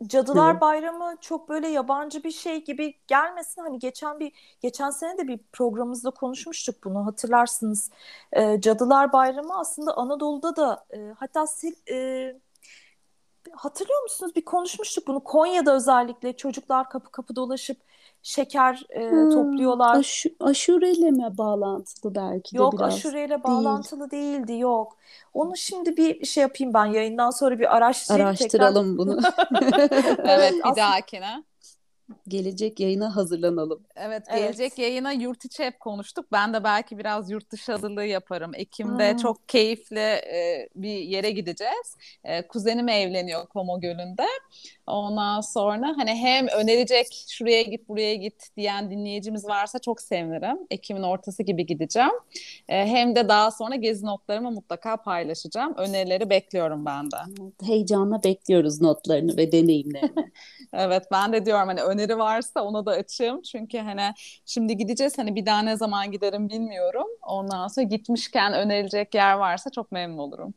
Cadılar 0.06 0.52
evet. 0.52 0.60
Bayramı 0.60 1.16
çok 1.20 1.48
böyle 1.48 1.68
yabancı 1.68 2.24
bir 2.24 2.30
şey 2.30 2.64
gibi 2.64 2.94
gelmesin. 3.06 3.62
Hani 3.62 3.78
geçen 3.78 4.20
bir 4.20 4.32
geçen 4.60 4.90
sene 4.90 5.18
de 5.18 5.28
bir 5.28 5.40
programımızda 5.52 6.10
konuşmuştuk 6.10 6.84
bunu 6.84 7.06
hatırlarsınız. 7.06 7.90
E, 8.32 8.60
Cadılar 8.60 9.12
Bayramı 9.12 9.58
aslında 9.58 9.96
Anadolu'da 9.96 10.56
da 10.56 10.84
e, 10.94 11.14
hatta 11.18 11.46
sil, 11.56 11.74
e, 11.90 11.96
hatırlıyor 13.52 14.02
musunuz? 14.02 14.32
Bir 14.36 14.44
konuşmuştuk 14.44 15.06
bunu. 15.06 15.24
Konya'da 15.24 15.74
özellikle 15.74 16.36
çocuklar 16.36 16.90
kapı 16.90 17.10
kapı 17.10 17.36
dolaşıp 17.36 17.78
şeker 18.22 18.86
e, 18.90 19.10
hmm, 19.10 19.30
topluyorlar. 19.30 19.96
Aş, 19.96 20.26
aşureyle 20.40 21.10
mi 21.10 21.38
bağlantılı 21.38 22.14
belki 22.14 22.54
de 22.54 22.58
yok, 22.58 22.72
biraz? 22.72 22.80
Yok 22.82 22.92
aşureyle 22.92 23.44
bağlantılı 23.44 24.10
Değil. 24.10 24.34
değildi 24.34 24.58
yok. 24.58 24.96
Onu 25.34 25.56
şimdi 25.56 25.96
bir 25.96 26.26
şey 26.26 26.42
yapayım 26.42 26.74
ben 26.74 26.86
yayından 26.86 27.30
sonra 27.30 27.58
bir 27.58 27.76
araştırayım 27.76 28.26
Araştıralım 28.26 28.96
tekrar. 28.96 28.98
bunu. 29.06 29.20
evet 30.28 30.54
bir 30.54 30.76
dahakine 30.76 31.42
gelecek 32.28 32.80
yayına 32.80 33.16
hazırlanalım. 33.16 33.86
Evet 33.96 34.26
gelecek 34.26 34.72
evet. 34.72 34.78
yayına 34.78 35.12
yurt 35.12 35.44
içi 35.44 35.64
hep 35.64 35.80
konuştuk. 35.80 36.32
Ben 36.32 36.54
de 36.54 36.64
belki 36.64 36.98
biraz 36.98 37.30
yurt 37.30 37.50
dışı 37.50 37.72
hazırlığı 37.72 38.04
yaparım. 38.04 38.50
Ekim'de 38.54 39.10
hmm. 39.10 39.18
çok 39.18 39.48
keyifli 39.48 39.98
e, 39.98 40.68
bir 40.74 40.98
yere 40.98 41.30
gideceğiz. 41.30 41.96
E, 42.24 42.46
kuzenim 42.46 42.88
evleniyor 42.88 43.46
Komo 43.46 43.80
Gölü'nde. 43.80 44.26
Ondan 44.86 45.40
sonra 45.40 45.94
hani 45.96 46.14
hem 46.14 46.46
önerecek 46.48 47.24
şuraya 47.28 47.62
git 47.62 47.88
buraya 47.88 48.14
git 48.14 48.56
diyen 48.56 48.90
dinleyicimiz 48.90 49.44
varsa 49.48 49.78
çok 49.78 50.00
sevinirim. 50.00 50.58
Ekim'in 50.70 51.02
ortası 51.02 51.42
gibi 51.42 51.66
gideceğim. 51.66 52.10
E, 52.68 52.86
hem 52.86 53.16
de 53.16 53.28
daha 53.28 53.50
sonra 53.50 53.74
gezi 53.76 54.06
notlarımı 54.06 54.50
mutlaka 54.50 54.96
paylaşacağım. 54.96 55.74
Önerileri 55.76 56.30
bekliyorum 56.30 56.86
ben 56.86 57.10
de. 57.10 57.16
Heyecanla 57.64 58.22
bekliyoruz 58.22 58.80
notlarını 58.80 59.36
ve 59.36 59.52
deneyimlerini. 59.52 60.32
evet 60.72 61.02
ben 61.12 61.32
de 61.32 61.46
diyorum 61.46 61.68
hani 61.68 61.82
öneri 61.82 62.18
varsa 62.18 62.62
ona 62.62 62.86
da 62.86 62.90
açığım. 62.90 63.42
Çünkü 63.42 63.78
hani 63.78 64.12
şimdi 64.46 64.76
gideceğiz 64.76 65.18
hani 65.18 65.34
bir 65.34 65.46
daha 65.46 65.62
ne 65.62 65.76
zaman 65.76 66.10
giderim 66.12 66.48
bilmiyorum. 66.48 67.06
Ondan 67.22 67.68
sonra 67.68 67.86
gitmişken 67.86 68.52
önerilecek 68.52 69.14
yer 69.14 69.34
varsa 69.34 69.70
çok 69.70 69.92
memnun 69.92 70.18
olurum. 70.18 70.54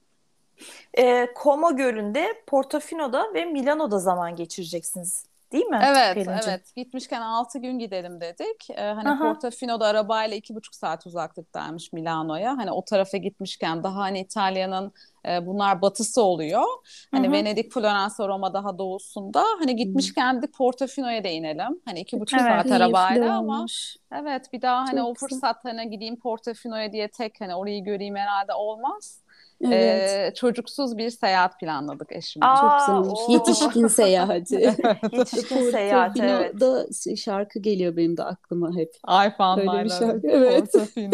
E, 0.98 1.28
Como 1.44 1.76
Gölü'nde, 1.76 2.44
Portofino'da 2.48 3.34
ve 3.34 3.46
Milano'da 3.46 4.00
zaman 4.00 4.36
geçireceksiniz 4.36 5.30
Değil 5.52 5.66
mi? 5.66 5.80
Evet, 5.84 6.14
Pelin'cim? 6.14 6.50
evet. 6.50 6.76
Gitmişken 6.76 7.22
6 7.22 7.60
gün 7.60 7.80
gidelim 7.80 8.22
dedik. 8.22 8.70
Ee, 8.70 8.82
hani 8.82 9.10
Aha. 9.10 9.24
Portofino'da 9.24 9.88
arabayla 9.88 10.38
iki 10.38 10.56
buçuk 10.56 10.76
saat 10.76 11.08
uzaklıktaymış 11.08 11.94
Milano'ya. 11.94 12.58
Hani 12.58 12.72
o 12.72 12.86
tarafa 12.86 13.18
gitmişken 13.18 13.84
daha 13.84 13.96
hani 13.96 14.20
İtalya'nın 14.20 14.92
e, 15.28 15.46
bunlar 15.46 15.82
batısı 15.82 16.22
oluyor. 16.22 16.64
Hani 17.12 17.28
Hı-hı. 17.28 17.34
Venedik, 17.34 17.74
Floransa, 17.74 18.28
Roma 18.28 18.54
daha 18.54 18.78
doğusunda. 18.78 19.44
Hani 19.60 19.76
gitmişken 19.76 20.34
Hı-hı. 20.34 20.52
Portofino'ya 20.52 21.24
da 21.24 21.28
inelim. 21.28 21.82
Hani 21.86 22.00
iki 22.00 22.20
buçuk 22.20 22.40
evet, 22.40 22.52
saat 22.52 22.72
arabayla 22.72 23.38
ama 23.38 23.66
evet 24.14 24.54
bir 24.54 24.62
daha 24.62 24.82
hani 24.82 25.00
Çok 25.00 25.08
o 25.08 25.14
fırsat 25.14 25.66
hani 25.66 25.90
gideyim 25.90 26.20
Portofino'ya 26.20 26.92
diye 26.92 27.08
tek 27.08 27.42
hani 27.42 27.56
orayı 27.56 27.84
göreyim 27.84 28.16
herhalde 28.16 28.54
olmaz. 28.54 29.22
Evet. 29.62 30.10
Ee, 30.10 30.34
çocuksuz 30.36 30.98
bir 30.98 31.10
seyahat 31.10 31.60
planladık 31.60 32.12
eşimle. 32.12 32.46
Aa, 32.46 32.80
Çok 32.80 32.80
güzelmiş. 32.80 33.20
Yetişkin 33.30 33.88
seyahati. 33.88 34.56
Yetişkin 35.12 35.72
seyahati 35.72 36.22
evet. 36.22 36.60
Da 36.60 36.86
şarkı 37.16 37.60
geliyor 37.60 37.98
benim 37.98 38.18
de 38.18 38.24
aklıma 38.24 38.76
hep. 38.76 38.92
Ay 39.04 39.36
fanlarla. 39.36 39.84
bir 39.84 39.90
şarkı. 39.90 40.28
Evet. 40.28 40.74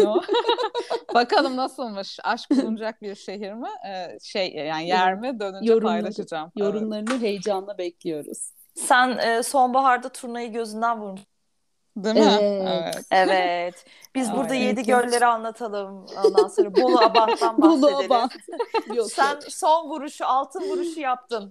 Bakalım 1.14 1.56
nasılmış? 1.56 2.18
Aşk 2.24 2.50
bulunacak 2.50 3.02
bir 3.02 3.14
şehir 3.14 3.52
mi? 3.52 3.68
Ee, 3.88 4.18
şey 4.22 4.54
yani 4.54 4.88
yer 4.88 5.14
mi? 5.14 5.40
Dönünce 5.40 5.72
Yorumları, 5.72 6.02
paylaşacağım. 6.02 6.52
Yorumlarını 6.56 7.10
evet. 7.10 7.22
heyecanla 7.22 7.78
bekliyoruz. 7.78 8.50
Sen 8.74 9.18
e, 9.18 9.42
sonbaharda 9.42 10.08
turnayı 10.08 10.52
gözünden 10.52 11.00
vurmuşsun. 11.00 11.35
Değil 11.96 12.16
mi? 12.16 12.38
Evet. 12.68 13.04
Evet. 13.10 13.84
Biz 14.14 14.32
burada 14.32 14.54
yedi 14.54 14.82
gölleri 14.82 15.26
anlatalım. 15.26 16.06
Ondan 16.24 16.48
sonra 16.48 16.74
Bolu 16.74 16.98
Abant'tan 16.98 17.62
bahsedelim. 17.62 17.82
Bolu 17.82 18.04
Abant. 18.06 18.32
Yok, 18.94 19.12
Sen 19.12 19.32
yok. 19.32 19.42
son 19.48 19.88
vuruşu, 19.88 20.26
altın 20.26 20.60
vuruşu 20.70 21.00
yaptın. 21.00 21.50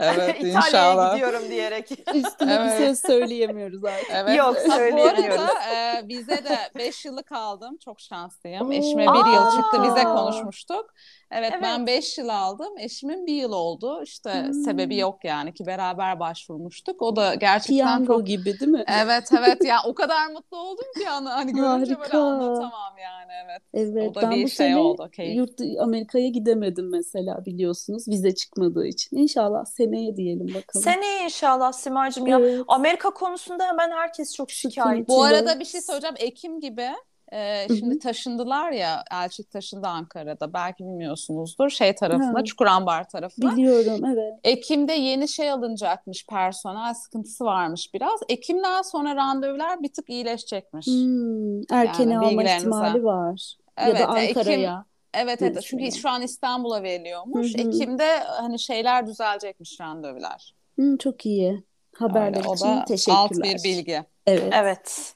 Evet 0.00 0.36
İtalya'ya 0.36 0.66
inşallah. 0.66 1.14
gidiyorum 1.14 1.42
diyerek. 1.48 1.90
Üstüne 2.14 2.54
evet. 2.54 2.80
bir 2.80 2.86
söz 2.86 3.00
söyleyemiyoruz 3.00 3.84
artık. 3.84 4.10
Evet. 4.12 4.38
Yok 4.38 4.56
söyleyemiyoruz. 4.58 5.38
Bu 5.38 5.42
arada 5.42 5.74
e, 5.74 6.08
bize 6.08 6.44
de 6.44 6.58
beş 6.76 7.04
yıllık 7.04 7.32
aldım. 7.32 7.76
Çok 7.84 8.00
şanslıyım. 8.00 8.72
Eşime 8.72 9.06
bir 9.06 9.32
yıl 9.32 9.50
çıktı. 9.50 9.82
Bize 9.82 10.04
konuşmuştuk. 10.04 10.94
Evet, 11.32 11.50
evet. 11.52 11.62
ben 11.62 11.86
5 11.86 12.18
yıl 12.18 12.28
aldım. 12.28 12.78
Eşimin 12.78 13.26
bir 13.26 13.34
yıl 13.34 13.52
oldu. 13.52 14.02
İşte 14.02 14.44
hmm. 14.46 14.52
sebebi 14.52 14.96
yok 14.96 15.24
yani 15.24 15.54
ki 15.54 15.66
beraber 15.66 16.20
başvurmuştuk. 16.20 17.02
O 17.02 17.16
da 17.16 17.34
gerçekten 17.34 17.74
Piyango 17.74 18.18
çok... 18.18 18.26
gibi 18.26 18.60
değil 18.60 18.70
mi? 18.70 18.84
Evet 19.02 19.28
evet 19.38 19.64
ya 19.64 19.76
o 19.86 19.94
kadar 19.94 20.26
mutlu 20.26 20.58
oldum 20.58 20.86
ki 20.94 21.02
yani 21.04 21.28
hani 21.28 21.52
görünce 21.52 21.94
Harika. 21.94 22.00
böyle 22.00 22.24
anlatamam 22.24 22.98
yani 23.02 23.32
evet. 23.44 23.62
Evet 23.74 24.10
o 24.10 24.14
da 24.14 24.22
ben 24.22 24.30
bir 24.30 24.44
bu 24.44 24.48
şey 24.48 24.76
oldu. 24.76 25.08
Keyif. 25.12 25.36
Yurt 25.36 25.80
Amerika'ya 25.80 26.28
gidemedim 26.28 26.90
mesela 26.90 27.44
biliyorsunuz 27.46 28.08
vize 28.08 28.34
çıkmadığı 28.34 28.86
için. 28.86 29.16
İnşallah 29.16 29.64
seneye 29.64 30.16
diyelim 30.16 30.48
bakalım. 30.48 30.82
Seneye 30.84 31.24
inşallah 31.24 31.72
Simacığım 31.72 32.26
evet. 32.26 32.58
ya 32.58 32.64
Amerika 32.68 33.10
konusunda 33.10 33.66
hemen 33.66 33.90
herkes 33.90 34.34
çok 34.34 34.50
şikayetçi. 34.50 35.08
Bu 35.08 35.22
arada 35.22 35.60
bir 35.60 35.64
şey 35.64 35.80
söyleyeceğim 35.80 36.16
Ekim 36.18 36.60
gibi 36.60 36.90
ee, 37.32 37.66
şimdi 37.68 37.98
taşındılar 37.98 38.70
ya 38.70 39.04
Elçik 39.12 39.50
taşındı 39.50 39.86
Ankara'da 39.86 40.52
belki 40.52 40.84
bilmiyorsunuzdur 40.84 41.70
şey 41.70 41.94
tarafına 41.94 42.38
ha. 42.38 42.44
Çukurambar 42.44 43.08
tarafına. 43.08 43.56
Biliyorum 43.56 44.04
evet. 44.04 44.34
Ekim'de 44.44 44.92
yeni 44.92 45.28
şey 45.28 45.50
alınacakmış 45.50 46.26
personel 46.26 46.94
sıkıntısı 46.94 47.44
varmış 47.44 47.94
biraz. 47.94 48.20
Ekim'den 48.28 48.82
sonra 48.82 49.16
randevular 49.16 49.82
bir 49.82 49.92
tık 49.92 50.10
iyileşecekmiş. 50.10 50.86
Hmm, 50.86 51.60
erken 51.70 52.10
yani 52.10 52.26
alma 52.26 52.42
ihtimali 52.42 53.04
var. 53.04 53.56
Evet, 53.76 54.00
ya 54.00 54.08
da 54.08 54.08
Ankara'ya. 54.08 54.70
Ekim, 54.70 54.90
Evet 55.14 55.42
evet 55.42 55.62
çünkü 55.62 55.92
şu 55.92 56.08
an 56.08 56.22
İstanbul'a 56.22 56.82
veriliyormuş. 56.82 57.54
Hı-hı. 57.54 57.68
Ekim'de 57.68 58.18
hani 58.18 58.58
şeyler 58.58 59.06
düzelecekmiş 59.06 59.80
randevular. 59.80 60.54
Hı, 60.78 60.98
çok 60.98 61.26
iyi. 61.26 61.64
Haberler 61.96 62.38
Öyle, 62.38 62.54
için 62.54 62.84
teşekkürler. 62.84 63.18
alt 63.18 63.32
bir 63.32 63.64
bilgi. 63.64 64.04
Evet. 64.26 64.52
Evet. 64.52 65.14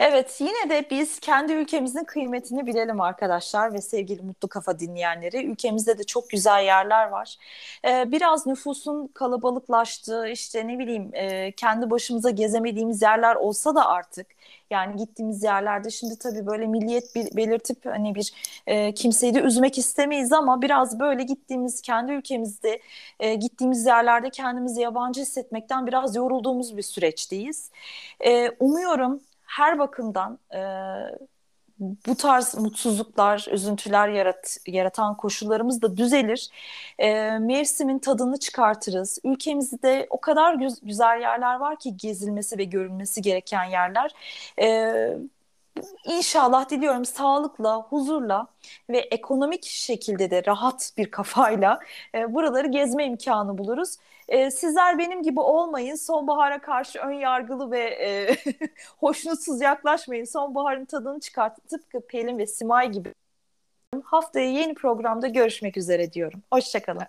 Evet 0.00 0.36
yine 0.40 0.70
de 0.70 0.90
biz 0.90 1.20
kendi 1.20 1.52
ülkemizin 1.52 2.04
kıymetini 2.04 2.66
bilelim 2.66 3.00
arkadaşlar 3.00 3.74
ve 3.74 3.80
sevgili 3.80 4.22
Mutlu 4.22 4.48
Kafa 4.48 4.78
dinleyenleri. 4.78 5.46
Ülkemizde 5.46 5.98
de 5.98 6.04
çok 6.04 6.30
güzel 6.30 6.64
yerler 6.64 7.08
var. 7.08 7.36
Ee, 7.84 8.12
biraz 8.12 8.46
nüfusun 8.46 9.06
kalabalıklaştığı 9.06 10.28
işte 10.28 10.66
ne 10.68 10.78
bileyim 10.78 11.10
e, 11.14 11.52
kendi 11.52 11.90
başımıza 11.90 12.30
gezemediğimiz 12.30 13.02
yerler 13.02 13.34
olsa 13.36 13.74
da 13.74 13.86
artık 13.86 14.26
yani 14.70 14.96
gittiğimiz 14.96 15.42
yerlerde 15.42 15.90
şimdi 15.90 16.18
tabii 16.18 16.46
böyle 16.46 16.66
milliyet 16.66 17.14
belirtip 17.16 17.86
hani 17.86 18.14
bir 18.14 18.32
e, 18.66 18.94
kimseyi 18.94 19.34
de 19.34 19.40
üzmek 19.40 19.78
istemeyiz 19.78 20.32
ama 20.32 20.62
biraz 20.62 21.00
böyle 21.00 21.22
gittiğimiz 21.22 21.82
kendi 21.82 22.12
ülkemizde 22.12 22.80
e, 23.20 23.34
gittiğimiz 23.34 23.86
yerlerde 23.86 24.30
kendimizi 24.30 24.80
yabancı 24.80 25.20
hissetmekten 25.20 25.86
biraz 25.86 26.16
yorulduğumuz 26.16 26.76
bir 26.76 26.82
süreçteyiz. 26.82 27.70
E, 28.20 28.50
umuyorum 28.50 29.20
her 29.50 29.78
bakımdan 29.78 30.38
e, 30.54 30.60
bu 31.80 32.14
tarz 32.16 32.54
mutsuzluklar, 32.54 33.46
üzüntüler 33.52 34.08
yarat, 34.08 34.56
yaratan 34.66 35.16
koşullarımız 35.16 35.82
da 35.82 35.96
düzelir. 35.96 36.48
E, 36.98 37.38
mevsimin 37.38 37.98
tadını 37.98 38.38
çıkartırız. 38.38 39.18
Ülkemizde 39.24 40.06
o 40.10 40.20
kadar 40.20 40.54
güz- 40.54 40.80
güzel 40.82 41.20
yerler 41.20 41.54
var 41.54 41.78
ki 41.78 41.96
gezilmesi 41.96 42.58
ve 42.58 42.64
görülmesi 42.64 43.22
gereken 43.22 43.64
yerler. 43.64 44.10
E, 44.62 44.92
İnşallah 46.04 46.70
diliyorum 46.70 47.04
sağlıkla, 47.04 47.76
huzurla 47.76 48.46
ve 48.90 48.98
ekonomik 48.98 49.64
şekilde 49.64 50.30
de 50.30 50.42
rahat 50.46 50.92
bir 50.98 51.10
kafayla 51.10 51.80
e, 52.14 52.34
buraları 52.34 52.66
gezme 52.66 53.06
imkanı 53.06 53.58
buluruz. 53.58 53.96
E, 54.28 54.50
sizler 54.50 54.98
benim 54.98 55.22
gibi 55.22 55.40
olmayın. 55.40 55.94
Sonbahara 55.94 56.60
karşı 56.60 56.98
ön 56.98 57.12
yargılı 57.12 57.70
ve 57.70 57.80
e, 57.80 58.36
hoşnutsuz 58.98 59.60
yaklaşmayın. 59.60 60.24
Sonbaharın 60.24 60.84
tadını 60.84 61.20
çıkartıp 61.20 61.68
tıpkı 61.68 62.06
Pelin 62.06 62.38
ve 62.38 62.46
Simay 62.46 62.90
gibi. 62.90 63.14
Haftaya 64.04 64.50
yeni 64.50 64.74
programda 64.74 65.28
görüşmek 65.28 65.76
üzere 65.76 66.12
diyorum. 66.12 66.42
Hoşçakalın. 66.52 67.06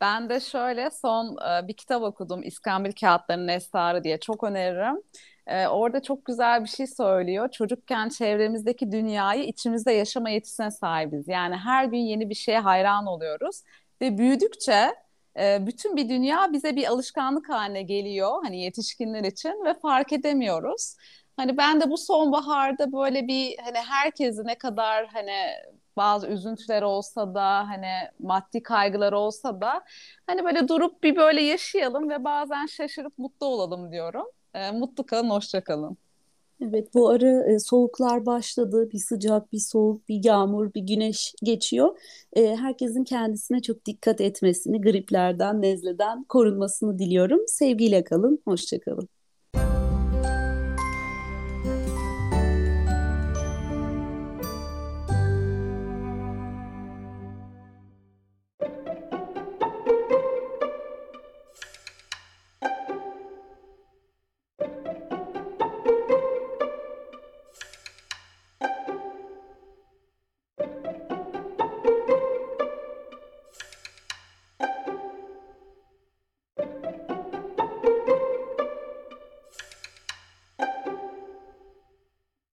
Ben 0.00 0.28
de 0.28 0.40
şöyle 0.40 0.90
son 0.90 1.36
e, 1.36 1.68
bir 1.68 1.72
kitap 1.72 2.02
okudum 2.02 2.42
İskambil 2.42 2.92
Kağıtlarının 2.92 3.48
Esrarı 3.48 4.04
diye 4.04 4.20
çok 4.20 4.44
öneririm. 4.44 5.02
Ee, 5.46 5.66
orada 5.66 6.02
çok 6.02 6.24
güzel 6.24 6.64
bir 6.64 6.68
şey 6.68 6.86
söylüyor. 6.86 7.50
Çocukken 7.50 8.08
çevremizdeki 8.08 8.92
dünyayı 8.92 9.44
içimizde 9.44 9.92
yaşama 9.92 10.30
yetisine 10.30 10.70
sahibiz. 10.70 11.28
Yani 11.28 11.56
her 11.56 11.84
gün 11.84 11.98
yeni 11.98 12.30
bir 12.30 12.34
şeye 12.34 12.58
hayran 12.60 13.06
oluyoruz. 13.06 13.62
Ve 14.00 14.18
büyüdükçe 14.18 14.94
e, 15.38 15.66
bütün 15.66 15.96
bir 15.96 16.08
dünya 16.08 16.52
bize 16.52 16.76
bir 16.76 16.86
alışkanlık 16.86 17.48
haline 17.48 17.82
geliyor. 17.82 18.30
Hani 18.44 18.62
yetişkinler 18.62 19.24
için 19.24 19.64
ve 19.64 19.74
fark 19.74 20.12
edemiyoruz. 20.12 20.96
Hani 21.36 21.56
ben 21.56 21.80
de 21.80 21.90
bu 21.90 21.98
sonbaharda 21.98 22.92
böyle 22.92 23.28
bir 23.28 23.58
hani 23.58 23.78
herkesi 23.78 24.46
ne 24.46 24.54
kadar 24.54 25.06
hani 25.06 25.32
bazı 25.96 26.26
üzüntüler 26.26 26.82
olsa 26.82 27.34
da 27.34 27.68
hani 27.68 27.92
maddi 28.18 28.62
kaygılar 28.62 29.12
olsa 29.12 29.60
da 29.60 29.84
hani 30.26 30.44
böyle 30.44 30.68
durup 30.68 31.02
bir 31.02 31.16
böyle 31.16 31.42
yaşayalım 31.42 32.10
ve 32.10 32.24
bazen 32.24 32.66
şaşırıp 32.66 33.18
mutlu 33.18 33.46
olalım 33.46 33.92
diyorum. 33.92 34.26
E, 34.56 34.70
mutlu 34.70 35.06
kalın, 35.06 35.30
hoşça 35.30 35.64
kalın. 35.64 35.96
Evet 36.60 36.94
bu 36.94 37.08
ara 37.08 37.52
e, 37.52 37.58
soğuklar 37.58 38.26
başladı. 38.26 38.88
Bir 38.92 38.98
sıcak, 38.98 39.52
bir 39.52 39.58
soğuk, 39.58 40.08
bir 40.08 40.24
yağmur, 40.24 40.74
bir 40.74 40.80
güneş 40.80 41.34
geçiyor. 41.44 41.98
E, 42.36 42.56
herkesin 42.56 43.04
kendisine 43.04 43.62
çok 43.62 43.86
dikkat 43.86 44.20
etmesini, 44.20 44.80
griplerden, 44.80 45.62
nezleden 45.62 46.24
korunmasını 46.24 46.98
diliyorum. 46.98 47.40
Sevgiyle 47.46 48.04
kalın, 48.04 48.42
hoşça 48.44 48.80
kalın. 48.80 49.08